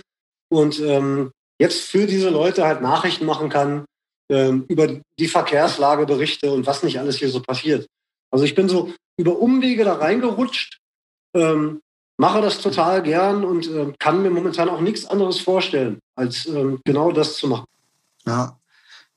und 0.50 0.79
ähm, 0.79 1.32
jetzt 1.60 1.82
für 1.82 2.06
diese 2.06 2.29
Leute 2.29 2.65
halt 2.65 2.82
Nachrichten 2.82 3.25
machen 3.25 3.50
kann, 3.50 3.86
ähm, 4.29 4.65
über 4.68 4.88
die 5.20 5.27
Verkehrslage 5.27 6.06
berichte 6.06 6.51
und 6.51 6.68
was 6.68 6.84
nicht 6.84 7.00
alles 7.00 7.18
hier 7.18 7.29
so 7.29 7.41
passiert. 7.41 7.88
Also 8.32 8.46
ich 8.46 8.56
bin 8.56 8.70
so 8.70 8.94
über 9.18 9.38
Umwege 9.39 9.84
da 9.84 9.96
reingerutscht, 9.96 10.79
ähm, 11.34 11.82
mache 12.18 12.41
das 12.41 12.60
total 12.60 13.01
gern 13.01 13.44
und 13.44 13.68
äh, 13.68 13.94
kann 13.98 14.22
mir 14.22 14.29
momentan 14.29 14.70
auch 14.70 14.82
nichts 14.82 15.06
anderes 15.06 15.39
vorstellen, 15.39 16.00
als 16.15 16.46
ähm, 16.46 16.79
genau 16.86 17.12
das 17.12 17.38
zu 17.38 17.48
machen. 17.48 17.65
Ja, 18.25 18.58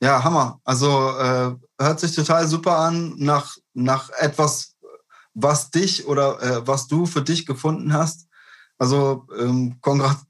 ja 0.01 0.23
Hammer. 0.23 0.59
Also 0.63 0.87
äh, 0.87 1.55
hört 1.79 1.99
sich 1.99 2.15
total 2.15 2.47
super 2.47 2.77
an 2.77 3.13
nach, 3.17 3.57
nach 3.73 4.09
etwas, 4.17 4.75
was 5.33 5.69
dich 5.69 6.07
oder 6.07 6.41
äh, 6.41 6.67
was 6.67 6.87
du 6.87 7.05
für 7.05 7.21
dich 7.21 7.45
gefunden 7.45 7.93
hast. 7.93 8.27
Also, 8.77 9.27
ähm, 9.37 9.77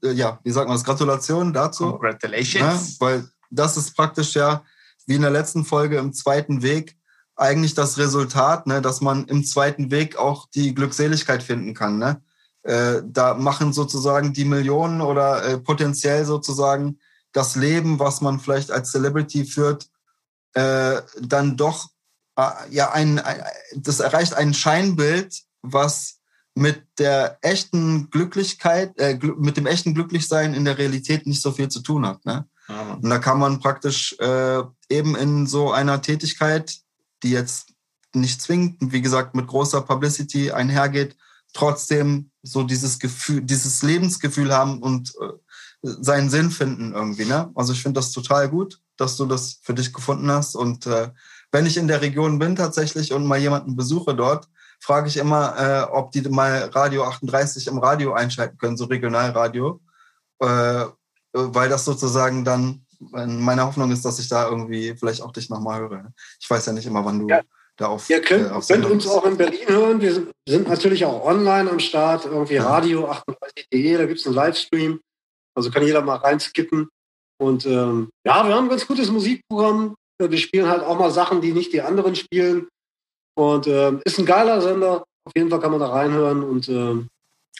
äh, 0.02 0.12
ja, 0.12 0.38
wie 0.42 0.50
sagt 0.50 0.68
man 0.68 0.76
das? 0.76 0.84
Gratulation 0.84 1.52
dazu. 1.52 1.90
Congratulations. 1.92 2.98
Ja, 2.98 3.06
weil 3.06 3.28
das 3.50 3.76
ist 3.76 3.96
praktisch 3.96 4.34
ja, 4.34 4.62
wie 5.06 5.14
in 5.14 5.22
der 5.22 5.30
letzten 5.30 5.64
Folge 5.64 5.98
im 5.98 6.12
zweiten 6.12 6.62
Weg, 6.62 6.96
eigentlich 7.36 7.74
das 7.74 7.98
Resultat, 7.98 8.66
ne, 8.66 8.80
dass 8.80 9.00
man 9.00 9.26
im 9.26 9.44
zweiten 9.44 9.90
Weg 9.90 10.16
auch 10.16 10.46
die 10.54 10.74
Glückseligkeit 10.74 11.42
finden 11.42 11.74
kann. 11.74 11.98
Ne? 11.98 12.22
Äh, 12.62 13.02
da 13.04 13.34
machen 13.34 13.72
sozusagen 13.72 14.32
die 14.32 14.44
Millionen 14.44 15.00
oder 15.00 15.44
äh, 15.44 15.58
potenziell 15.58 16.24
sozusagen 16.24 16.98
das 17.32 17.56
Leben, 17.56 17.98
was 17.98 18.20
man 18.20 18.38
vielleicht 18.38 18.70
als 18.70 18.92
Celebrity 18.92 19.44
führt, 19.44 19.88
äh, 20.54 21.02
dann 21.20 21.56
doch 21.56 21.88
äh, 22.36 22.50
ja 22.70 22.92
ein, 22.92 23.18
ein, 23.18 23.42
das 23.76 24.00
erreicht 24.00 24.34
ein 24.34 24.54
Scheinbild, 24.54 25.42
was 25.62 26.20
mit 26.54 26.82
der 26.98 27.38
echten 27.42 28.10
Glücklichkeit, 28.10 28.98
äh, 28.98 29.18
mit 29.36 29.56
dem 29.56 29.66
echten 29.66 29.94
Glücklichsein 29.94 30.54
in 30.54 30.64
der 30.64 30.78
Realität 30.78 31.26
nicht 31.26 31.42
so 31.42 31.50
viel 31.50 31.68
zu 31.68 31.80
tun 31.80 32.06
hat. 32.06 32.24
Ne? 32.24 32.46
Ja. 32.68 32.94
Und 32.94 33.10
da 33.10 33.18
kann 33.18 33.38
man 33.38 33.60
praktisch 33.60 34.16
äh, 34.20 34.62
eben 34.88 35.16
in 35.16 35.46
so 35.46 35.72
einer 35.72 36.00
Tätigkeit, 36.00 36.78
die 37.22 37.30
jetzt 37.30 37.72
nicht 38.14 38.40
zwingend, 38.40 38.92
wie 38.92 39.02
gesagt, 39.02 39.34
mit 39.34 39.48
großer 39.48 39.80
Publicity 39.80 40.52
einhergeht, 40.52 41.16
trotzdem 41.52 42.30
so 42.42 42.62
dieses 42.62 42.98
Gefühl, 42.98 43.40
dieses 43.42 43.82
Lebensgefühl 43.82 44.52
haben 44.52 44.80
und 44.80 45.12
äh, 45.20 45.32
seinen 45.82 46.30
Sinn 46.30 46.50
finden 46.50 46.94
irgendwie. 46.94 47.24
Ne? 47.24 47.50
Also 47.54 47.72
ich 47.72 47.82
finde 47.82 47.98
das 47.98 48.12
total 48.12 48.48
gut, 48.48 48.80
dass 48.96 49.16
du 49.16 49.26
das 49.26 49.58
für 49.62 49.74
dich 49.74 49.92
gefunden 49.92 50.30
hast. 50.30 50.54
Und 50.54 50.86
äh, 50.86 51.10
wenn 51.52 51.66
ich 51.66 51.76
in 51.76 51.88
der 51.88 52.00
Region 52.00 52.38
bin 52.38 52.56
tatsächlich 52.56 53.12
und 53.12 53.26
mal 53.26 53.38
jemanden 53.38 53.76
besuche 53.76 54.14
dort, 54.14 54.48
frage 54.84 55.08
ich 55.08 55.16
immer, 55.16 55.54
äh, 55.58 55.92
ob 55.92 56.12
die 56.12 56.20
mal 56.28 56.70
Radio 56.72 57.04
38 57.04 57.66
im 57.68 57.78
Radio 57.78 58.12
einschalten 58.12 58.58
können, 58.58 58.76
so 58.76 58.84
Regionalradio. 58.84 59.80
Äh, 60.40 60.84
weil 61.32 61.68
das 61.68 61.84
sozusagen 61.84 62.44
dann 62.44 62.84
meine 63.00 63.66
Hoffnung 63.66 63.90
ist, 63.90 64.04
dass 64.04 64.18
ich 64.18 64.28
da 64.28 64.48
irgendwie 64.48 64.94
vielleicht 64.94 65.22
auch 65.22 65.32
dich 65.32 65.50
nochmal 65.50 65.80
höre. 65.80 66.12
Ich 66.40 66.48
weiß 66.48 66.66
ja 66.66 66.72
nicht 66.72 66.86
immer, 66.86 67.04
wann 67.04 67.18
du 67.18 67.28
ja. 67.28 67.40
da 67.76 67.88
auf. 67.88 68.08
Ihr 68.08 68.22
könnt, 68.22 68.46
äh, 68.46 68.72
könnt 68.72 68.86
uns 68.86 69.06
auch 69.06 69.24
in 69.26 69.36
Berlin 69.36 69.66
hören. 69.66 70.00
Wir 70.00 70.28
sind 70.48 70.68
natürlich 70.68 71.04
auch 71.04 71.24
online 71.24 71.70
am 71.70 71.80
Start, 71.80 72.24
irgendwie 72.24 72.54
ja. 72.54 72.78
radio38.de, 72.78 73.96
da 73.96 74.06
gibt 74.06 74.20
es 74.20 74.26
einen 74.26 74.36
Livestream. 74.36 75.00
Also 75.56 75.70
kann 75.70 75.84
jeder 75.84 76.02
mal 76.02 76.16
reinskippen. 76.16 76.88
Und 77.40 77.66
ähm, 77.66 78.10
ja, 78.24 78.46
wir 78.46 78.54
haben 78.54 78.66
ein 78.66 78.70
ganz 78.70 78.86
gutes 78.86 79.10
Musikprogramm. 79.10 79.96
Wir 80.18 80.38
spielen 80.38 80.68
halt 80.68 80.82
auch 80.82 80.98
mal 80.98 81.10
Sachen, 81.10 81.40
die 81.40 81.52
nicht 81.52 81.72
die 81.72 81.82
anderen 81.82 82.14
spielen. 82.14 82.68
Und 83.34 83.66
ähm, 83.66 84.00
ist 84.04 84.18
ein 84.18 84.26
geiler 84.26 84.60
Sender. 84.60 85.04
Auf 85.24 85.32
jeden 85.36 85.50
Fall 85.50 85.60
kann 85.60 85.70
man 85.70 85.80
da 85.80 85.88
reinhören. 85.88 86.42
Und 86.42 86.68
ähm, 86.68 87.08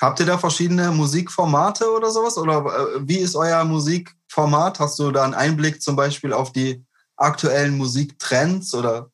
Habt 0.01 0.21
ihr 0.21 0.27
da 0.27 0.39
verschiedene 0.39 0.91
Musikformate 0.91 1.91
oder 1.91 2.11
sowas? 2.11 2.37
Oder 2.37 2.59
äh, 2.59 3.01
wie 3.01 3.19
ist 3.19 3.37
euer 3.37 3.65
Musikformat? 3.65 4.81
Hast 4.81 4.99
du 4.99 5.11
da 5.11 5.25
einen 5.25 5.35
Einblick 5.35 5.83
zum 5.83 5.97
Beispiel 5.97 6.33
auf 6.33 6.53
die 6.53 6.85
aktuellen 7.17 7.77
Musiktrends 7.77 8.75
oder 8.75 9.11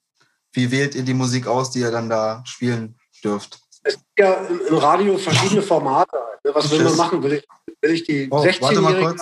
wie 0.52 0.70
wählt 0.70 0.94
ihr 0.94 1.02
die 1.02 1.14
Musik 1.14 1.46
aus, 1.46 1.70
die 1.70 1.80
ihr 1.80 1.90
dann 1.90 2.08
da 2.08 2.42
spielen 2.46 2.98
dürft? 3.22 3.60
Es 3.82 3.94
gibt 3.94 4.18
ja 4.18 4.34
im 4.34 4.76
Radio 4.76 5.16
verschiedene 5.16 5.62
Formate. 5.62 6.16
Ne? 6.44 6.54
Was 6.54 6.70
will 6.70 6.82
man 6.82 6.96
machen? 6.96 7.22
Will 7.22 7.34
ich, 7.34 7.46
will 7.80 7.90
ich 7.92 8.04
die 8.04 8.28
oh, 8.30 8.42
16-Jährigen 8.42 9.18
erreichen? 9.18 9.20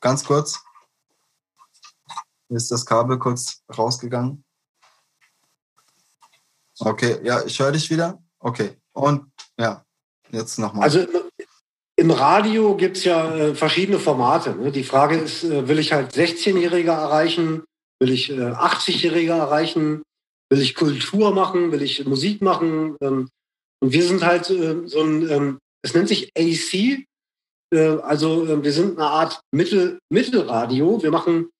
Ganz 0.00 0.24
kurz. 0.24 0.60
ist 2.50 2.70
das 2.70 2.84
Kabel 2.84 3.18
kurz 3.18 3.62
rausgegangen. 3.76 4.43
Okay, 6.78 7.18
ja, 7.22 7.44
ich 7.44 7.58
höre 7.58 7.72
dich 7.72 7.90
wieder. 7.90 8.22
Okay, 8.38 8.76
und 8.92 9.30
ja, 9.58 9.84
jetzt 10.30 10.58
nochmal. 10.58 10.84
Also 10.84 11.06
im 11.96 12.10
Radio 12.10 12.76
gibt 12.76 12.96
es 12.96 13.04
ja 13.04 13.34
äh, 13.34 13.54
verschiedene 13.54 13.98
Formate. 13.98 14.56
Ne? 14.56 14.72
Die 14.72 14.82
Frage 14.82 15.16
ist, 15.16 15.44
äh, 15.44 15.68
will 15.68 15.78
ich 15.78 15.92
halt 15.92 16.12
16-Jährige 16.12 16.90
erreichen? 16.90 17.62
Will 18.00 18.10
ich 18.10 18.30
äh, 18.30 18.34
80-Jährige 18.34 19.32
erreichen? 19.32 20.02
Will 20.50 20.60
ich 20.60 20.74
Kultur 20.74 21.32
machen? 21.32 21.70
Will 21.70 21.82
ich 21.82 22.04
Musik 22.04 22.42
machen? 22.42 22.96
Ähm, 23.00 23.28
und 23.80 23.92
wir 23.92 24.02
sind 24.02 24.24
halt 24.24 24.50
äh, 24.50 24.86
so 24.86 25.02
ein, 25.02 25.30
ähm, 25.30 25.58
es 25.82 25.94
nennt 25.94 26.08
sich 26.08 26.32
AC. 26.36 27.04
Äh, 27.72 27.98
also 28.02 28.44
äh, 28.46 28.62
wir 28.64 28.72
sind 28.72 28.98
eine 28.98 29.08
Art 29.08 29.40
Mittel, 29.52 30.00
Mittelradio. 30.10 31.00
Wir 31.02 31.12
machen 31.12 31.50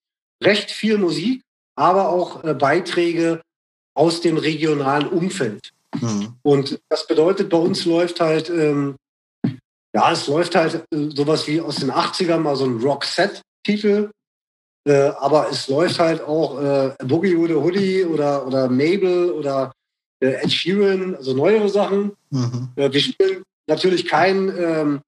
recht 0.43 0.69
viel 0.69 0.97
Musik, 0.97 1.41
aber 1.77 2.09
auch 2.09 2.41
Beiträge 2.57 3.41
aus 3.95 4.21
dem 4.21 4.37
regionalen 4.37 5.07
Umfeld. 5.07 5.71
Mhm. 5.99 6.35
Und 6.43 6.79
das 6.89 7.07
bedeutet, 7.07 7.49
bei 7.49 7.57
uns 7.57 7.85
läuft 7.85 8.19
halt, 8.19 8.49
ähm, 8.49 8.95
ja, 9.93 10.11
es 10.11 10.27
läuft 10.27 10.55
halt 10.55 10.85
äh, 10.93 11.09
sowas 11.09 11.47
wie 11.47 11.61
aus 11.61 11.77
den 11.77 11.91
80ern 11.91 12.39
mal 12.39 12.55
so 12.55 12.65
ein 12.65 12.79
Rock-Set-Titel. 12.79 14.11
Äh, 14.87 15.11
aber 15.17 15.49
es 15.49 15.67
läuft 15.67 15.99
halt 15.99 16.21
auch 16.21 16.61
äh, 16.61 16.93
Boogie 17.03 17.35
oder 17.35 17.55
Hoodie 17.55 18.03
oder, 18.03 18.45
oder 18.45 18.69
Mabel 18.69 19.31
oder 19.31 19.71
äh, 20.19 20.43
Ed 20.43 20.51
Sheeran, 20.51 21.15
also 21.15 21.33
neuere 21.33 21.69
Sachen. 21.69 22.11
Mhm. 22.29 22.69
Äh, 22.75 22.91
wir 22.91 22.99
spielen 22.99 23.43
natürlich 23.67 24.05
kein, 24.05 24.49
ähm, 24.57 25.01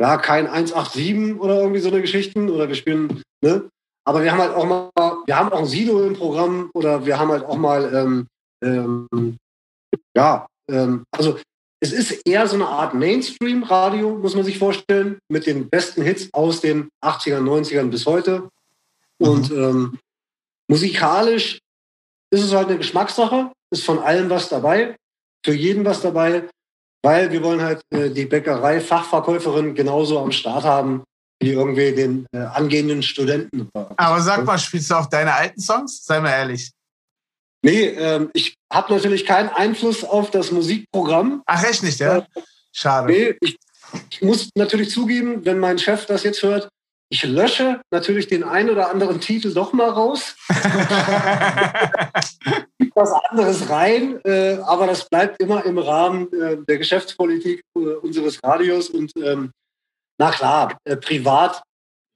ja, 0.00 0.18
kein 0.18 0.46
187 0.46 1.40
oder 1.40 1.60
irgendwie 1.62 1.80
so 1.80 1.88
eine 1.88 2.00
Geschichten 2.00 2.48
oder 2.50 2.68
wir 2.68 2.76
spielen, 2.76 3.22
ne? 3.40 3.68
Aber 4.04 4.22
wir 4.22 4.32
haben 4.32 4.40
halt 4.40 4.54
auch 4.54 4.64
mal, 4.64 4.90
wir 5.28 5.36
haben 5.36 5.52
auch 5.52 5.58
ein 5.58 5.66
Sido 5.66 6.02
im 6.04 6.14
Programm 6.14 6.70
oder 6.72 7.04
wir 7.04 7.18
haben 7.18 7.30
halt 7.30 7.44
auch 7.44 7.58
mal 7.58 7.94
ähm, 7.94 8.26
ähm, 8.62 9.36
ja, 10.16 10.46
ähm, 10.70 11.04
also 11.10 11.38
es 11.80 11.92
ist 11.92 12.26
eher 12.26 12.46
so 12.48 12.56
eine 12.56 12.66
Art 12.66 12.94
Mainstream-Radio, 12.94 14.16
muss 14.16 14.34
man 14.34 14.44
sich 14.44 14.58
vorstellen, 14.58 15.18
mit 15.28 15.46
den 15.46 15.68
besten 15.68 16.02
Hits 16.02 16.30
aus 16.32 16.62
den 16.62 16.88
80ern, 17.04 17.42
90ern 17.42 17.90
bis 17.90 18.06
heute. 18.06 18.48
Und 19.18 19.50
mhm. 19.50 19.62
ähm, 19.62 19.98
musikalisch 20.66 21.58
ist 22.30 22.42
es 22.42 22.54
halt 22.54 22.68
eine 22.68 22.78
Geschmackssache, 22.78 23.52
ist 23.70 23.84
von 23.84 23.98
allem 23.98 24.30
was 24.30 24.48
dabei, 24.48 24.96
für 25.44 25.52
jeden 25.52 25.84
was 25.84 26.00
dabei, 26.00 26.48
weil 27.04 27.30
wir 27.30 27.42
wollen 27.42 27.60
halt 27.60 27.82
äh, 27.90 28.08
die 28.08 28.24
Bäckerei-Fachverkäuferin 28.24 29.74
genauso 29.74 30.18
am 30.18 30.32
Start 30.32 30.64
haben, 30.64 31.04
wie 31.40 31.52
irgendwie 31.52 31.92
den 31.92 32.26
äh, 32.32 32.38
angehenden 32.38 33.02
Studenten. 33.02 33.68
Aber 33.72 34.20
sag 34.20 34.44
mal, 34.44 34.58
spielst 34.58 34.90
du 34.90 34.94
auch 34.94 35.06
deine 35.06 35.34
alten 35.34 35.60
Songs? 35.60 36.04
Sei 36.04 36.20
mal 36.20 36.30
ehrlich. 36.30 36.70
Nee, 37.62 37.86
ähm, 37.86 38.30
ich 38.34 38.54
habe 38.72 38.92
natürlich 38.92 39.26
keinen 39.26 39.48
Einfluss 39.48 40.04
auf 40.04 40.30
das 40.30 40.52
Musikprogramm. 40.52 41.42
Ach, 41.46 41.64
echt 41.64 41.82
nicht, 41.82 41.98
ja? 41.98 42.24
Schade. 42.72 43.12
Nee, 43.12 43.34
ich, 43.40 43.56
ich, 44.10 44.22
muss 44.22 44.50
natürlich 44.54 44.90
zugeben, 44.90 45.44
wenn 45.44 45.58
mein 45.58 45.78
Chef 45.78 46.06
das 46.06 46.22
jetzt 46.22 46.42
hört, 46.42 46.68
ich 47.10 47.24
lösche 47.24 47.80
natürlich 47.90 48.28
den 48.28 48.44
einen 48.44 48.70
oder 48.70 48.90
anderen 48.90 49.20
Titel 49.20 49.52
doch 49.54 49.72
mal 49.72 49.88
raus. 49.88 50.36
was 52.94 53.12
anderes 53.30 53.70
rein, 53.70 54.20
äh, 54.24 54.58
aber 54.64 54.86
das 54.86 55.08
bleibt 55.08 55.40
immer 55.40 55.64
im 55.64 55.78
Rahmen 55.78 56.32
äh, 56.32 56.58
der 56.68 56.78
Geschäftspolitik 56.78 57.62
äh, 57.76 57.80
unseres 57.80 58.42
Radios. 58.42 58.90
Und 58.90 59.12
ähm, 59.16 59.52
na 60.18 60.30
klar, 60.30 60.78
äh, 60.84 60.96
privat 60.96 61.62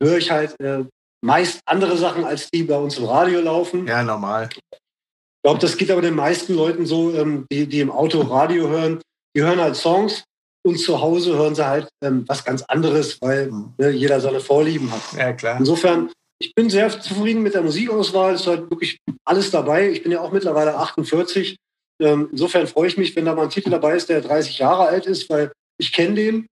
höre 0.02 0.18
ich 0.18 0.30
halt 0.30 0.58
äh, 0.60 0.84
meist 1.24 1.60
andere 1.66 1.96
Sachen, 1.96 2.24
als 2.24 2.50
die 2.50 2.64
bei 2.64 2.76
uns 2.76 2.98
im 2.98 3.04
Radio 3.04 3.40
laufen. 3.40 3.86
Ja, 3.86 4.02
normal. 4.02 4.48
Ich 4.52 5.44
glaube, 5.44 5.60
das 5.60 5.76
geht 5.76 5.90
aber 5.90 6.02
den 6.02 6.14
meisten 6.14 6.54
Leuten 6.54 6.86
so, 6.86 7.14
ähm, 7.14 7.46
die, 7.50 7.66
die 7.66 7.80
im 7.80 7.90
Auto 7.90 8.20
Radio 8.20 8.68
hören. 8.68 9.00
Die 9.34 9.42
hören 9.42 9.60
halt 9.60 9.76
Songs 9.76 10.24
und 10.64 10.78
zu 10.78 11.00
Hause 11.00 11.36
hören 11.36 11.54
sie 11.54 11.66
halt 11.66 11.88
ähm, 12.02 12.24
was 12.28 12.44
ganz 12.44 12.62
anderes, 12.62 13.20
weil 13.20 13.50
mhm. 13.50 13.74
ne, 13.78 13.90
jeder 13.90 14.20
seine 14.20 14.40
Vorlieben 14.40 14.90
hat. 14.92 15.00
Ja, 15.16 15.32
klar. 15.32 15.58
Insofern, 15.58 16.10
ich 16.38 16.54
bin 16.54 16.70
sehr 16.70 16.88
zufrieden 17.00 17.42
mit 17.42 17.54
der 17.54 17.62
Musikauswahl. 17.62 18.34
Es 18.34 18.42
ist 18.42 18.46
halt 18.46 18.70
wirklich 18.70 18.98
alles 19.24 19.50
dabei. 19.50 19.90
Ich 19.90 20.02
bin 20.02 20.12
ja 20.12 20.20
auch 20.20 20.32
mittlerweile 20.32 20.76
48. 20.76 21.56
Ähm, 22.00 22.28
insofern 22.32 22.66
freue 22.66 22.88
ich 22.88 22.96
mich, 22.96 23.14
wenn 23.14 23.24
da 23.24 23.34
mal 23.34 23.44
ein 23.44 23.50
Titel 23.50 23.70
dabei 23.70 23.96
ist, 23.96 24.08
der 24.08 24.20
30 24.20 24.58
Jahre 24.58 24.86
alt 24.86 25.06
ist, 25.06 25.30
weil 25.30 25.52
ich 25.78 25.92
kenne 25.92 26.14
den. 26.14 26.46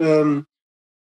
Ähm, 0.00 0.44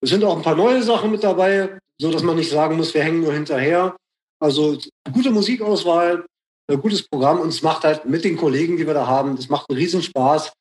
es 0.01 0.09
sind 0.09 0.23
auch 0.23 0.35
ein 0.35 0.43
paar 0.43 0.55
neue 0.55 0.83
Sachen 0.83 1.11
mit 1.11 1.23
dabei, 1.23 1.79
so 1.97 2.11
dass 2.11 2.23
man 2.23 2.35
nicht 2.35 2.51
sagen 2.51 2.77
muss, 2.77 2.93
wir 2.93 3.03
hängen 3.03 3.21
nur 3.21 3.33
hinterher. 3.33 3.95
Also 4.39 4.77
gute 5.11 5.31
Musikauswahl, 5.31 6.25
ein 6.69 6.81
gutes 6.81 7.07
Programm 7.07 7.39
und 7.39 7.49
es 7.49 7.63
macht 7.63 7.83
halt 7.83 8.05
mit 8.05 8.23
den 8.23 8.37
Kollegen, 8.37 8.77
die 8.77 8.85
wir 8.85 8.93
da 8.93 9.07
haben, 9.07 9.35
das 9.35 9.49
macht 9.49 9.69
einen 9.69 9.79
Riesenspaß. 9.79 10.53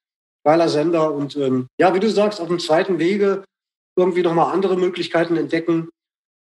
Geiler 0.45 0.69
Sender 0.69 1.13
und 1.13 1.35
ähm, 1.37 1.67
ja, 1.77 1.93
wie 1.93 1.99
du 1.99 2.09
sagst, 2.09 2.41
auf 2.41 2.47
dem 2.47 2.61
zweiten 2.61 3.01
Wege 3.01 3.43
irgendwie 3.97 4.23
nochmal 4.23 4.53
andere 4.53 4.77
Möglichkeiten 4.77 5.37
entdecken. 5.37 5.89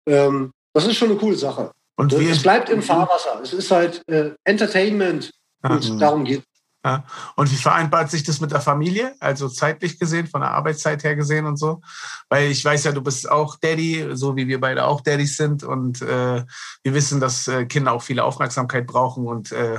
Ähm, 0.07 0.53
das 0.73 0.87
ist 0.87 0.97
schon 0.97 1.11
eine 1.11 1.19
coole 1.19 1.37
Sache. 1.37 1.73
Und 1.97 2.13
es 2.13 2.43
bleibt 2.43 2.71
im 2.71 2.81
Fahrwasser. 2.81 3.41
Es 3.43 3.53
ist 3.53 3.73
halt 3.73 4.03
äh, 4.09 4.31
Entertainment 4.45 5.33
und 5.63 5.91
mhm. 5.91 5.99
darum 5.99 6.25
geht 6.25 6.45
ja. 6.89 7.05
Und 7.37 7.51
wie 7.51 7.57
vereinbart 7.57 8.11
sich 8.11 8.23
das 8.23 8.41
mit 8.41 8.51
der 8.51 8.61
Familie? 8.61 9.15
Also 9.21 9.49
zeitlich 9.49 9.99
gesehen, 9.99 10.27
von 10.27 10.41
der 10.41 10.53
Arbeitszeit 10.53 11.05
her 11.05 11.17
gesehen 11.17 11.47
und 11.47 11.57
so? 11.57 11.81
Weil 12.29 12.51
ich 12.51 12.65
weiß 12.65 12.85
ja, 12.85 12.93
du 12.93 13.03
bist 13.03 13.31
auch 13.31 13.57
Daddy, 13.57 14.09
so 14.13 14.37
wie 14.37 14.49
wir 14.49 14.61
beide 14.61 14.85
auch 14.87 15.01
Daddys 15.03 15.37
sind. 15.37 15.63
Und 15.63 16.03
äh, 16.03 16.45
wir 16.83 16.95
wissen, 16.95 17.21
dass 17.21 17.49
äh, 17.49 17.67
Kinder 17.67 17.93
auch 17.93 18.03
viele 18.03 18.25
Aufmerksamkeit 18.25 18.87
brauchen. 18.87 19.27
Und 19.27 19.53
äh, 19.53 19.79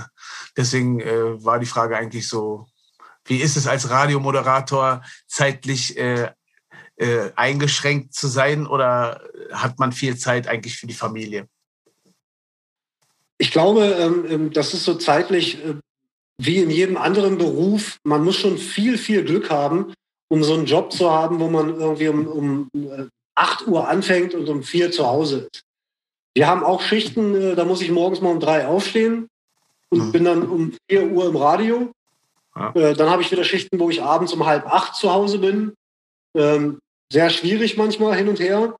deswegen 0.55 0.99
äh, 0.99 1.43
war 1.43 1.59
die 1.59 1.65
Frage 1.65 1.97
eigentlich 1.97 2.27
so, 2.27 2.67
wie 3.25 3.37
ist 3.37 3.57
es 3.57 3.67
als 3.67 3.89
Radiomoderator 3.89 5.01
zeitlich 5.27 5.97
äh, 5.97 6.31
äh, 6.95 7.31
eingeschränkt 7.35 8.13
zu 8.13 8.27
sein 8.27 8.67
oder 8.67 9.21
hat 9.51 9.79
man 9.79 9.93
viel 9.93 10.17
Zeit 10.17 10.47
eigentlich 10.47 10.77
für 10.77 10.87
die 10.87 10.93
Familie? 10.93 11.47
Ich 13.37 13.51
glaube, 13.51 13.85
ähm, 13.85 14.25
ähm 14.29 14.53
das 14.53 14.73
ist 14.73 14.83
so 14.83 14.95
zeitlich 14.95 15.63
äh, 15.63 15.75
wie 16.39 16.59
in 16.59 16.69
jedem 16.69 16.95
anderen 16.95 17.37
Beruf, 17.37 17.99
man 18.03 18.23
muss 18.23 18.37
schon 18.37 18.57
viel, 18.57 18.97
viel 18.97 19.23
Glück 19.25 19.49
haben, 19.49 19.93
um 20.29 20.41
so 20.41 20.53
einen 20.53 20.65
Job 20.65 20.93
zu 20.93 21.11
haben, 21.11 21.39
wo 21.39 21.49
man 21.49 21.77
irgendwie 21.79 22.07
um, 22.07 22.27
um 22.27 22.69
8 23.35 23.61
äh, 23.61 23.69
Uhr 23.69 23.87
anfängt 23.87 24.33
und 24.33 24.47
um 24.47 24.63
4 24.63 24.91
zu 24.91 25.05
Hause 25.05 25.49
ist. 25.51 25.63
Wir 26.33 26.47
haben 26.47 26.63
auch 26.63 26.81
Schichten, 26.81 27.35
äh, 27.35 27.55
da 27.55 27.65
muss 27.65 27.81
ich 27.81 27.91
morgens 27.91 28.21
mal 28.21 28.31
um 28.31 28.39
3 28.39 28.67
aufstehen 28.67 29.27
und 29.89 30.07
mhm. 30.07 30.11
bin 30.13 30.23
dann 30.23 30.47
um 30.47 30.73
4 30.89 31.07
Uhr 31.07 31.27
im 31.27 31.35
Radio. 31.35 31.91
Ja. 32.55 32.71
Äh, 32.73 32.93
dann 32.93 33.09
habe 33.09 33.21
ich 33.21 33.31
wieder 33.31 33.43
Schichten, 33.43 33.77
wo 33.77 33.89
ich 33.89 34.01
abends 34.01 34.31
um 34.31 34.45
halb 34.45 34.65
acht 34.65 34.95
zu 34.95 35.11
Hause 35.11 35.39
bin. 35.39 35.73
Ähm, 36.37 36.79
sehr 37.11 37.29
schwierig 37.31 37.75
manchmal 37.75 38.15
hin 38.15 38.29
und 38.29 38.39
her. 38.39 38.75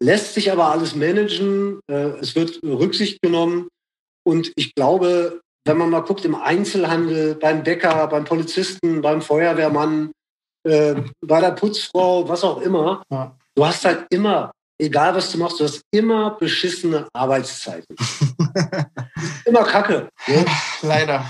Lässt 0.00 0.32
sich 0.32 0.50
aber 0.50 0.70
alles 0.70 0.94
managen. 0.94 1.80
Es 1.88 2.34
wird 2.34 2.62
Rücksicht 2.62 3.20
genommen. 3.20 3.68
Und 4.24 4.50
ich 4.56 4.74
glaube, 4.74 5.42
wenn 5.68 5.78
man 5.78 5.90
mal 5.90 6.00
guckt 6.00 6.24
im 6.24 6.34
Einzelhandel, 6.34 7.34
beim 7.36 7.62
Bäcker, 7.62 8.06
beim 8.08 8.24
Polizisten, 8.24 9.02
beim 9.02 9.22
Feuerwehrmann, 9.22 10.10
äh, 10.64 10.96
bei 11.20 11.40
der 11.40 11.52
Putzfrau, 11.52 12.28
was 12.28 12.42
auch 12.42 12.60
immer, 12.60 13.02
ja. 13.10 13.36
du 13.54 13.66
hast 13.66 13.84
halt 13.84 14.06
immer, 14.10 14.50
egal 14.80 15.14
was 15.14 15.30
du 15.30 15.38
machst, 15.38 15.60
du 15.60 15.64
hast 15.64 15.82
immer 15.92 16.36
beschissene 16.38 17.06
Arbeitszeiten. 17.12 17.94
immer 19.44 19.64
Kacke. 19.64 20.08
Ne? 20.26 20.44
Leider. 20.82 21.24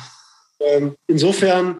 Ähm, 0.60 0.94
insofern 1.08 1.78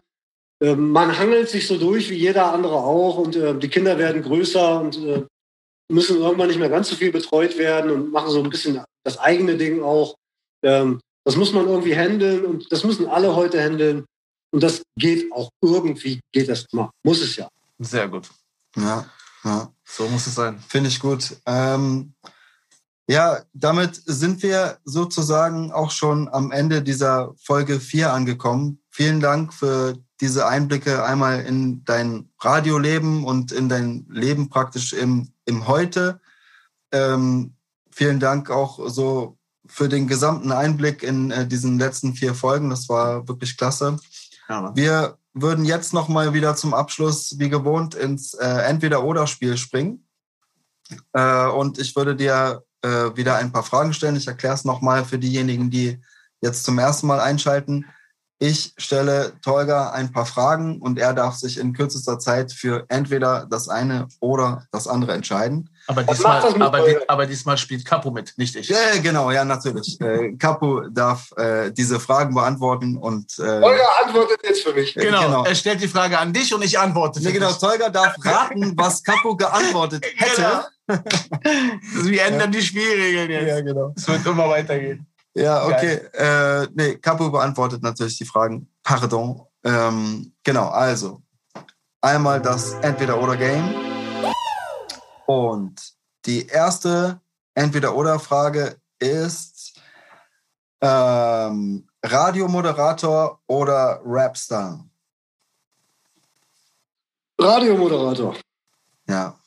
äh, 0.61 0.75
man 0.75 1.17
hangelt 1.17 1.49
sich 1.49 1.67
so 1.67 1.77
durch 1.77 2.09
wie 2.09 2.17
jeder 2.17 2.53
andere 2.53 2.75
auch 2.75 3.17
und 3.17 3.35
äh, 3.35 3.57
die 3.57 3.69
Kinder 3.69 3.97
werden 3.97 4.21
größer 4.21 4.81
und 4.81 4.97
äh, 4.97 5.25
müssen 5.91 6.17
irgendwann 6.17 6.47
nicht 6.47 6.59
mehr 6.59 6.69
ganz 6.69 6.89
so 6.89 6.95
viel 6.95 7.11
betreut 7.11 7.57
werden 7.57 7.91
und 7.91 8.11
machen 8.11 8.29
so 8.29 8.43
ein 8.43 8.49
bisschen 8.49 8.83
das 9.03 9.17
eigene 9.17 9.57
Ding 9.57 9.81
auch. 9.81 10.15
Ähm, 10.63 10.99
das 11.23 11.35
muss 11.35 11.53
man 11.53 11.67
irgendwie 11.67 11.95
handeln 11.95 12.45
und 12.45 12.71
das 12.71 12.83
müssen 12.83 13.07
alle 13.07 13.35
heute 13.35 13.61
handeln. 13.61 14.05
Und 14.51 14.63
das 14.63 14.81
geht 14.95 15.31
auch 15.31 15.49
irgendwie, 15.61 16.21
geht 16.31 16.49
das 16.49 16.65
immer. 16.71 16.89
Muss 17.03 17.21
es 17.21 17.35
ja. 17.35 17.47
Sehr 17.77 18.07
gut. 18.07 18.29
Ja, 18.75 19.05
ja. 19.43 19.71
So 19.85 20.07
muss 20.07 20.27
es 20.27 20.35
sein. 20.35 20.59
Finde 20.67 20.89
ich 20.89 20.99
gut. 20.99 21.35
Ähm, 21.45 22.13
ja, 23.09 23.41
damit 23.53 23.99
sind 24.05 24.43
wir 24.43 24.77
sozusagen 24.85 25.71
auch 25.71 25.89
schon 25.89 26.29
am 26.29 26.51
Ende 26.51 26.83
dieser 26.83 27.33
Folge 27.43 27.79
4 27.79 28.13
angekommen. 28.13 28.83
Vielen 28.91 29.19
Dank 29.19 29.51
für 29.51 29.97
diese 30.21 30.47
Einblicke 30.47 31.03
einmal 31.03 31.41
in 31.41 31.83
dein 31.85 32.29
Radioleben 32.39 33.23
und 33.23 33.51
in 33.51 33.67
dein 33.67 34.05
Leben 34.09 34.49
praktisch 34.49 34.93
im, 34.93 35.31
im 35.45 35.67
Heute. 35.67 36.21
Ähm, 36.91 37.55
vielen 37.91 38.19
Dank 38.19 38.51
auch 38.51 38.87
so 38.89 39.38
für 39.69 39.87
den 39.87 40.07
gesamten 40.07 40.51
Einblick 40.51 41.03
in 41.03 41.31
äh, 41.31 41.47
diesen 41.47 41.79
letzten 41.79 42.13
vier 42.15 42.33
Folgen. 42.33 42.69
Das 42.69 42.89
war 42.89 43.27
wirklich 43.27 43.55
klasse. 43.55 43.97
Ja. 44.49 44.75
Wir 44.75 45.17
würden 45.33 45.63
jetzt 45.63 45.93
noch 45.93 46.07
mal 46.07 46.33
wieder 46.33 46.55
zum 46.55 46.73
Abschluss, 46.73 47.35
wie 47.37 47.49
gewohnt, 47.49 47.95
ins 47.95 48.33
äh, 48.33 48.45
Entweder-Oder-Spiel 48.45 49.57
springen. 49.57 50.05
Äh, 51.13 51.47
und 51.47 51.77
ich 51.77 51.95
würde 51.95 52.15
dir 52.15 52.63
äh, 52.81 53.15
wieder 53.15 53.35
ein 53.35 53.51
paar 53.51 53.63
Fragen 53.63 53.93
stellen. 53.93 54.15
Ich 54.15 54.27
erkläre 54.27 54.55
es 54.55 54.65
noch 54.65 54.81
mal 54.81 55.05
für 55.05 55.19
diejenigen, 55.19 55.69
die 55.69 56.01
jetzt 56.41 56.63
zum 56.63 56.79
ersten 56.79 57.07
Mal 57.07 57.19
einschalten. 57.19 57.85
Ich 58.39 58.73
stelle 58.77 59.33
Tolga 59.41 59.91
ein 59.91 60.11
paar 60.11 60.25
Fragen 60.25 60.81
und 60.81 60.97
er 60.97 61.13
darf 61.13 61.35
sich 61.35 61.57
in 61.59 61.73
kürzester 61.73 62.19
Zeit 62.19 62.53
für 62.53 62.85
entweder 62.87 63.45
das 63.45 63.67
eine 63.67 64.07
oder 64.21 64.65
das 64.71 64.87
andere 64.87 65.13
entscheiden. 65.13 65.69
Aber 65.89 66.03
diesmal, 66.03 66.61
aber, 66.61 66.85
aber 67.07 67.25
diesmal 67.25 67.57
spielt 67.57 67.83
Capo 67.83 68.11
mit, 68.11 68.37
nicht 68.37 68.55
ich. 68.55 68.69
Ja, 68.69 68.77
genau, 69.01 69.31
ja, 69.31 69.43
natürlich. 69.43 69.99
Äh, 69.99 70.33
Capo 70.33 70.81
darf 70.81 71.31
äh, 71.35 71.71
diese 71.71 71.99
Fragen 71.99 72.35
beantworten 72.35 72.95
und. 72.95 73.39
Äh, 73.39 73.59
Tolga 73.59 73.83
antwortet 74.05 74.39
jetzt 74.43 74.61
für 74.61 74.73
mich. 74.75 74.93
Genau, 74.93 75.23
genau, 75.23 75.43
er 75.45 75.55
stellt 75.55 75.81
die 75.81 75.87
Frage 75.87 76.19
an 76.19 76.31
dich 76.31 76.53
und 76.53 76.63
ich 76.63 76.77
antworte. 76.77 77.19
Nee, 77.23 77.31
genau, 77.31 77.51
Tolga 77.53 77.89
darf 77.89 78.13
raten, 78.23 78.73
was 78.77 79.03
Capo 79.03 79.35
geantwortet 79.35 80.05
hätte. 80.15 80.63
Genau. 80.85 81.01
Wir 82.03 82.23
ändern 82.23 82.53
ja. 82.53 82.59
die 82.59 82.61
Spielregeln 82.61 83.31
jetzt. 83.31 83.47
Ja, 83.47 83.61
genau. 83.61 83.91
Es 83.97 84.07
wird 84.07 84.23
immer 84.27 84.47
weitergehen. 84.47 85.07
Ja, 85.33 85.65
okay. 85.65 86.01
Äh, 86.13 86.67
nee, 86.75 86.97
Capo 86.97 87.31
beantwortet 87.31 87.81
natürlich 87.81 88.19
die 88.19 88.25
Fragen. 88.25 88.69
Pardon. 88.83 89.41
Ähm, 89.63 90.33
genau, 90.43 90.67
also 90.67 91.23
einmal 91.99 92.39
das 92.39 92.73
Entweder-Oder-Game. 92.73 93.88
Und 95.29 95.93
die 96.25 96.47
erste 96.47 97.21
Entweder-Oder-Frage 97.53 98.81
ist 98.97 99.79
ähm, 100.81 101.87
Radiomoderator 102.01 103.39
oder 103.45 104.01
Rapstar? 104.03 104.89
Radiomoderator. 107.37 108.37
Ja. 109.07 109.37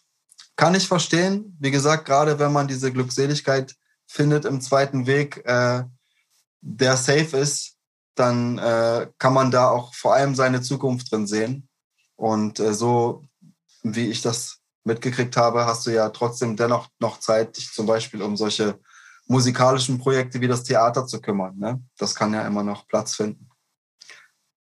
Kann 0.55 0.77
ich 0.77 0.87
verstehen. 0.87 1.57
Wie 1.59 1.73
gesagt, 1.73 2.05
gerade 2.05 2.39
wenn 2.39 2.53
man 2.53 2.69
diese 2.69 2.93
Glückseligkeit 2.93 3.75
findet 4.07 4.45
im 4.45 4.61
zweiten 4.61 5.09
Weg, 5.09 5.45
äh, 5.47 5.83
der 6.61 6.97
safe 6.97 7.37
ist, 7.37 7.77
dann 8.15 8.57
äh, 8.59 9.09
kann 9.19 9.35
man 9.35 9.51
da 9.51 9.71
auch 9.71 9.93
vor 9.95 10.15
allem 10.15 10.37
seine 10.37 10.63
Zukunft 10.63 11.11
drin 11.11 11.27
sehen. 11.27 11.69
Und 12.15 12.61
äh, 12.61 12.73
so 12.73 13.25
wie 13.83 14.07
ich 14.07 14.23
das 14.23 14.62
mitgekriegt 14.85 15.37
habe, 15.37 15.67
hast 15.67 15.87
du 15.87 15.91
ja 15.91 16.09
trotzdem 16.11 16.57
dennoch 16.57 16.89
noch 16.99 17.21
Zeit, 17.21 17.57
dich 17.57 17.73
zum 17.73 17.87
Beispiel 17.87 18.23
um 18.23 18.37
solche 18.37 18.79
musikalischen 19.27 19.99
Projekte 19.99 20.41
wie 20.41 20.49
das 20.49 20.65
Theater 20.65 21.07
zu 21.07 21.21
kümmern. 21.21 21.57
Ne? 21.59 21.83
Das 21.97 22.15
kann 22.15 22.35
ja 22.35 22.47
immer 22.47 22.63
noch 22.63 22.87
Platz 22.89 23.15
finden. 23.17 23.49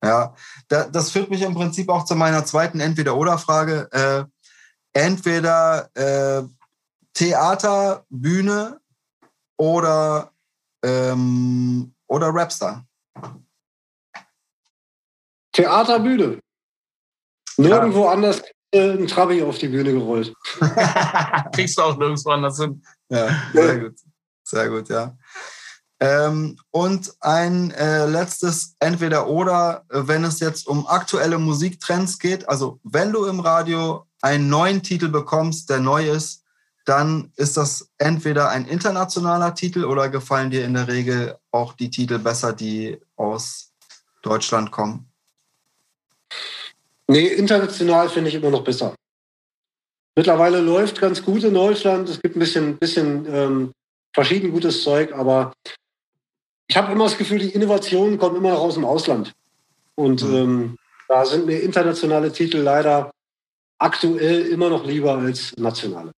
Ja, 0.04 0.36
da, 0.67 0.86
das 0.86 1.12
führt 1.12 1.30
mich 1.30 1.41
im 1.41 1.56
Prinzip 1.56 1.89
auch 1.89 2.06
zu 2.06 2.15
meiner 2.15 2.45
zweiten 2.45 2.80
Entweder-Oder-Frage. 2.80 3.89
Äh, 3.91 4.25
entweder 4.93 5.89
äh, 5.95 6.43
Theater, 7.13 8.06
Bühne 8.10 8.80
oder, 9.58 10.32
ähm, 10.84 11.93
oder 12.08 12.28
Rapstar? 12.34 12.86
Theaterbühne. 15.54 16.39
Nirgendwo 17.58 18.06
ja. 18.06 18.12
anders 18.12 18.41
ein 18.75 19.07
Trabi 19.07 19.41
auf 19.41 19.57
die 19.57 19.67
Bühne 19.67 19.91
gerollt. 19.91 20.33
Kriegst 21.53 21.77
du 21.77 21.81
auch 21.81 21.97
nirgendwo 21.97 22.29
anders 22.31 22.59
hin. 22.59 22.81
Ja, 23.09 23.29
sehr 23.53 23.79
gut. 23.79 23.95
Sehr 24.43 24.69
gut, 24.69 24.89
ja. 24.89 25.17
Ähm, 25.99 26.57
und 26.71 27.13
ein 27.21 27.71
äh, 27.71 28.05
letztes 28.05 28.75
Entweder-Oder, 28.79 29.85
wenn 29.89 30.23
es 30.23 30.39
jetzt 30.39 30.67
um 30.67 30.85
aktuelle 30.88 31.38
Musiktrends 31.38 32.19
geht. 32.19 32.47
Also, 32.49 32.79
wenn 32.83 33.11
du 33.11 33.25
im 33.25 33.39
Radio 33.39 34.05
einen 34.21 34.49
neuen 34.49 34.83
Titel 34.83 35.07
bekommst, 35.07 35.69
der 35.69 35.79
neu 35.79 36.09
ist, 36.09 36.43
dann 36.85 37.31
ist 37.35 37.57
das 37.57 37.89
entweder 37.97 38.49
ein 38.49 38.65
internationaler 38.65 39.55
Titel 39.55 39.85
oder 39.85 40.09
gefallen 40.09 40.51
dir 40.51 40.65
in 40.65 40.75
der 40.75 40.88
Regel 40.88 41.38
auch 41.51 41.73
die 41.73 41.89
Titel 41.89 42.19
besser, 42.19 42.53
die 42.53 42.99
aus 43.15 43.71
Deutschland 44.21 44.71
kommen? 44.71 45.09
Nee, 47.08 47.28
international 47.28 48.10
finde 48.10 48.30
ich 48.30 48.36
immer 48.36 48.50
noch 48.50 48.63
besser. 48.63 48.96
Mittlerweile 50.15 50.62
läuft 50.62 51.00
ganz 51.00 51.22
gut 51.22 51.44
in 51.44 51.54
Deutschland. 51.54 52.10
Es 52.10 52.22
gibt 52.22 52.36
ein 52.36 52.39
bisschen, 52.39 52.78
bisschen 52.78 53.26
ähm, 53.28 53.72
verschieden 54.13 54.52
gutes 54.52 54.82
Zeug, 54.82 55.13
aber 55.13 55.54
ich 56.68 56.78
habe 56.78 56.91
immer 56.91 57.04
das 57.04 57.18
Gefühl, 57.18 57.39
die 57.39 57.50
Innovationen 57.50 58.18
kommen 58.18 58.38
immer 58.38 58.52
noch 58.52 58.62
aus 58.62 58.76
dem 58.76 58.86
Ausland. 58.86 59.34
Und 59.96 60.24
mhm. 60.24 60.36
ähm, 60.36 60.78
da 61.08 61.26
sind 61.26 61.46
mir 61.46 61.60
internationale 61.60 62.32
Titel 62.32 62.58
leider 62.58 63.12
aktuell 63.78 64.48
immer 64.48 64.70
noch 64.70 64.86
lieber 64.86 65.18
als 65.18 65.56
nationale. 65.58 66.12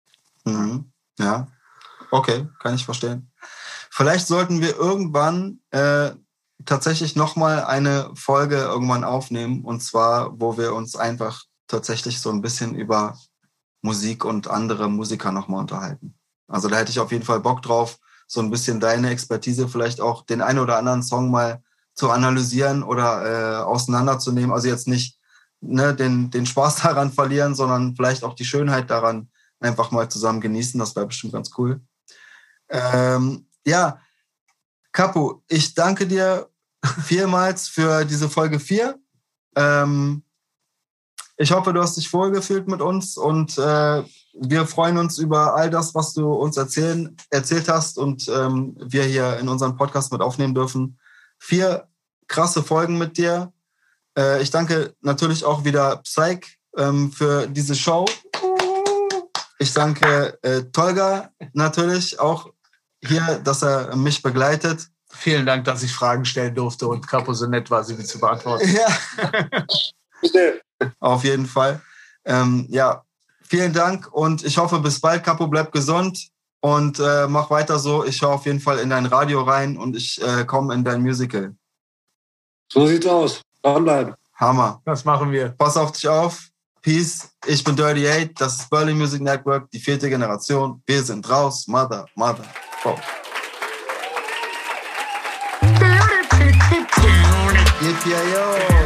Mhm. 0.46 0.86
Ja, 1.20 1.48
okay, 2.12 2.48
kann 2.60 2.76
ich 2.76 2.86
verstehen. 2.86 3.32
Vielleicht 3.90 4.28
sollten 4.28 4.62
wir 4.62 4.78
irgendwann 4.78 5.60
äh, 5.72 6.12
tatsächlich 6.66 7.16
nochmal 7.16 7.64
eine 7.64 8.12
Folge 8.16 8.58
irgendwann 8.58 9.04
aufnehmen. 9.04 9.64
Und 9.64 9.82
zwar, 9.82 10.40
wo 10.40 10.58
wir 10.58 10.74
uns 10.74 10.96
einfach 10.96 11.44
tatsächlich 11.68 12.20
so 12.20 12.30
ein 12.32 12.42
bisschen 12.42 12.76
über 12.76 13.18
Musik 13.82 14.26
und 14.26 14.48
andere 14.48 14.90
Musiker 14.90 15.32
nochmal 15.32 15.62
unterhalten. 15.62 16.16
Also 16.48 16.68
da 16.68 16.78
hätte 16.78 16.92
ich 16.92 17.00
auf 17.00 17.12
jeden 17.12 17.26
Fall 17.26 17.40
Bock 17.40 17.62
drauf, 17.62 17.98
so 18.28 18.42
ein 18.42 18.50
bisschen 18.50 18.80
deine 18.80 19.10
Expertise 19.10 19.68
vielleicht 19.68 20.02
auch 20.02 20.26
den 20.26 20.42
einen 20.42 20.60
oder 20.60 20.78
anderen 20.78 21.04
Song 21.04 21.32
mal 21.32 21.62
zu 21.94 22.10
analysieren 22.12 22.84
oder 22.84 23.62
äh, 23.62 23.64
auseinanderzunehmen. 23.64 24.52
Also 24.52 24.68
jetzt 24.68 24.88
nicht 24.88 25.18
ne, 25.62 25.96
den, 25.96 26.30
den 26.32 26.46
Spaß 26.46 26.76
daran 26.84 27.12
verlieren, 27.12 27.56
sondern 27.56 27.96
vielleicht 27.96 28.24
auch 28.24 28.34
die 28.34 28.46
Schönheit 28.46 28.90
daran 28.90 29.30
einfach 29.60 29.92
mal 29.92 30.10
zusammen 30.10 30.42
genießen. 30.42 30.80
Das 30.80 30.96
wäre 30.96 31.08
bestimmt 31.08 31.34
ganz 31.34 31.52
cool. 31.58 31.82
Ähm, 32.70 33.48
ja, 33.66 34.00
Kapu, 34.98 35.44
ich 35.48 35.76
danke 35.76 36.08
dir 36.08 36.50
vielmals 37.04 37.68
für 37.68 38.04
diese 38.04 38.32
Folge 38.32 38.60
4. 38.60 39.00
Ähm, 39.56 40.24
ich 41.38 41.52
hoffe, 41.52 41.72
du 41.72 41.84
hast 41.84 41.98
dich 41.98 42.12
wohlgefühlt 42.12 42.68
mit 42.68 42.82
uns 42.82 43.16
und 43.16 43.60
äh, 43.60 44.04
wir 44.34 44.66
freuen 44.66 44.98
uns 44.98 45.20
über 45.20 45.56
all 45.56 45.70
das, 45.70 45.94
was 45.94 46.14
du 46.14 46.34
uns 46.34 46.58
erzählen, 46.58 47.16
erzählt 47.30 47.70
hast 47.70 48.00
und 48.00 48.28
ähm, 48.28 48.76
wir 48.80 49.04
hier 49.04 49.38
in 49.38 49.50
unserem 49.50 49.76
Podcast 49.76 50.12
mit 50.12 50.22
aufnehmen 50.22 50.56
dürfen. 50.56 50.98
Vier 51.38 51.88
krasse 52.28 52.64
Folgen 52.64 52.98
mit 52.98 53.20
dir. 53.20 53.54
Äh, 54.18 54.42
ich 54.42 54.50
danke 54.50 54.96
natürlich 55.02 55.46
auch 55.46 55.64
wieder 55.64 55.98
Psych 55.98 56.58
ähm, 56.76 57.12
für 57.12 57.46
diese 57.46 57.76
Show. 57.76 58.06
Ich 59.60 59.74
danke 59.74 60.40
äh, 60.42 60.64
Tolga 60.72 61.30
natürlich 61.54 62.20
auch 62.20 62.52
hier, 63.04 63.40
dass 63.44 63.64
er 63.64 63.96
mich 63.96 64.22
begleitet. 64.22 64.88
Vielen 65.10 65.46
Dank, 65.46 65.66
dass 65.66 65.84
ich 65.84 65.94
Fragen 65.94 66.26
stellen 66.26 66.54
durfte 66.54 66.88
und 66.88 67.08
Capo 67.08 67.34
so 67.34 67.48
nett 67.48 67.72
war, 67.72 67.84
sie 67.84 67.98
zu 68.04 68.20
beantworten. 68.20 68.70
Ja. 68.70 68.88
Auf 71.00 71.24
jeden 71.24 71.46
Fall. 71.46 71.82
Ähm, 72.26 72.68
ja, 72.70 73.04
vielen 73.42 73.74
Dank 73.74 74.12
und 74.12 74.44
ich 74.44 74.58
hoffe, 74.58 74.80
bis 74.80 75.00
bald. 75.00 75.24
Capo, 75.24 75.48
bleib 75.48 75.72
gesund 75.72 76.30
und 76.60 77.00
äh, 77.00 77.28
mach 77.28 77.50
weiter 77.50 77.80
so. 77.80 78.04
Ich 78.04 78.18
schaue 78.18 78.34
auf 78.34 78.46
jeden 78.46 78.60
Fall 78.60 78.80
in 78.80 78.90
dein 78.90 79.06
Radio 79.06 79.42
rein 79.42 79.78
und 79.78 79.96
ich 79.96 80.22
äh, 80.22 80.46
komme 80.46 80.74
in 80.74 80.84
dein 80.84 81.02
Musical. 81.02 81.56
So 82.72 82.86
sieht's 82.86 83.06
aus. 83.06 83.42
Dranbleiben. 83.62 84.16
Hammer. 84.36 84.82
Das 84.86 85.06
machen 85.06 85.32
wir. 85.32 85.50
Pass 85.50 85.78
auf 85.78 85.94
dich 85.94 86.08
auf. 86.08 86.50
Peace. 86.82 87.30
Ich 87.46 87.64
bin 87.64 87.76
Dirty 87.76 88.08
8. 88.08 88.32
Das 88.40 88.60
ist 88.60 88.70
Berlin 88.70 88.98
Music 88.98 89.22
Network, 89.22 89.70
die 89.72 89.80
vierte 89.80 90.10
Generation. 90.10 90.82
Wir 90.86 91.04
sind 91.04 91.30
raus. 91.30 91.68
Mother, 91.68 92.06
Mother. 92.16 92.46
Wow. 92.84 93.00
Yippee-yo. 97.82 98.77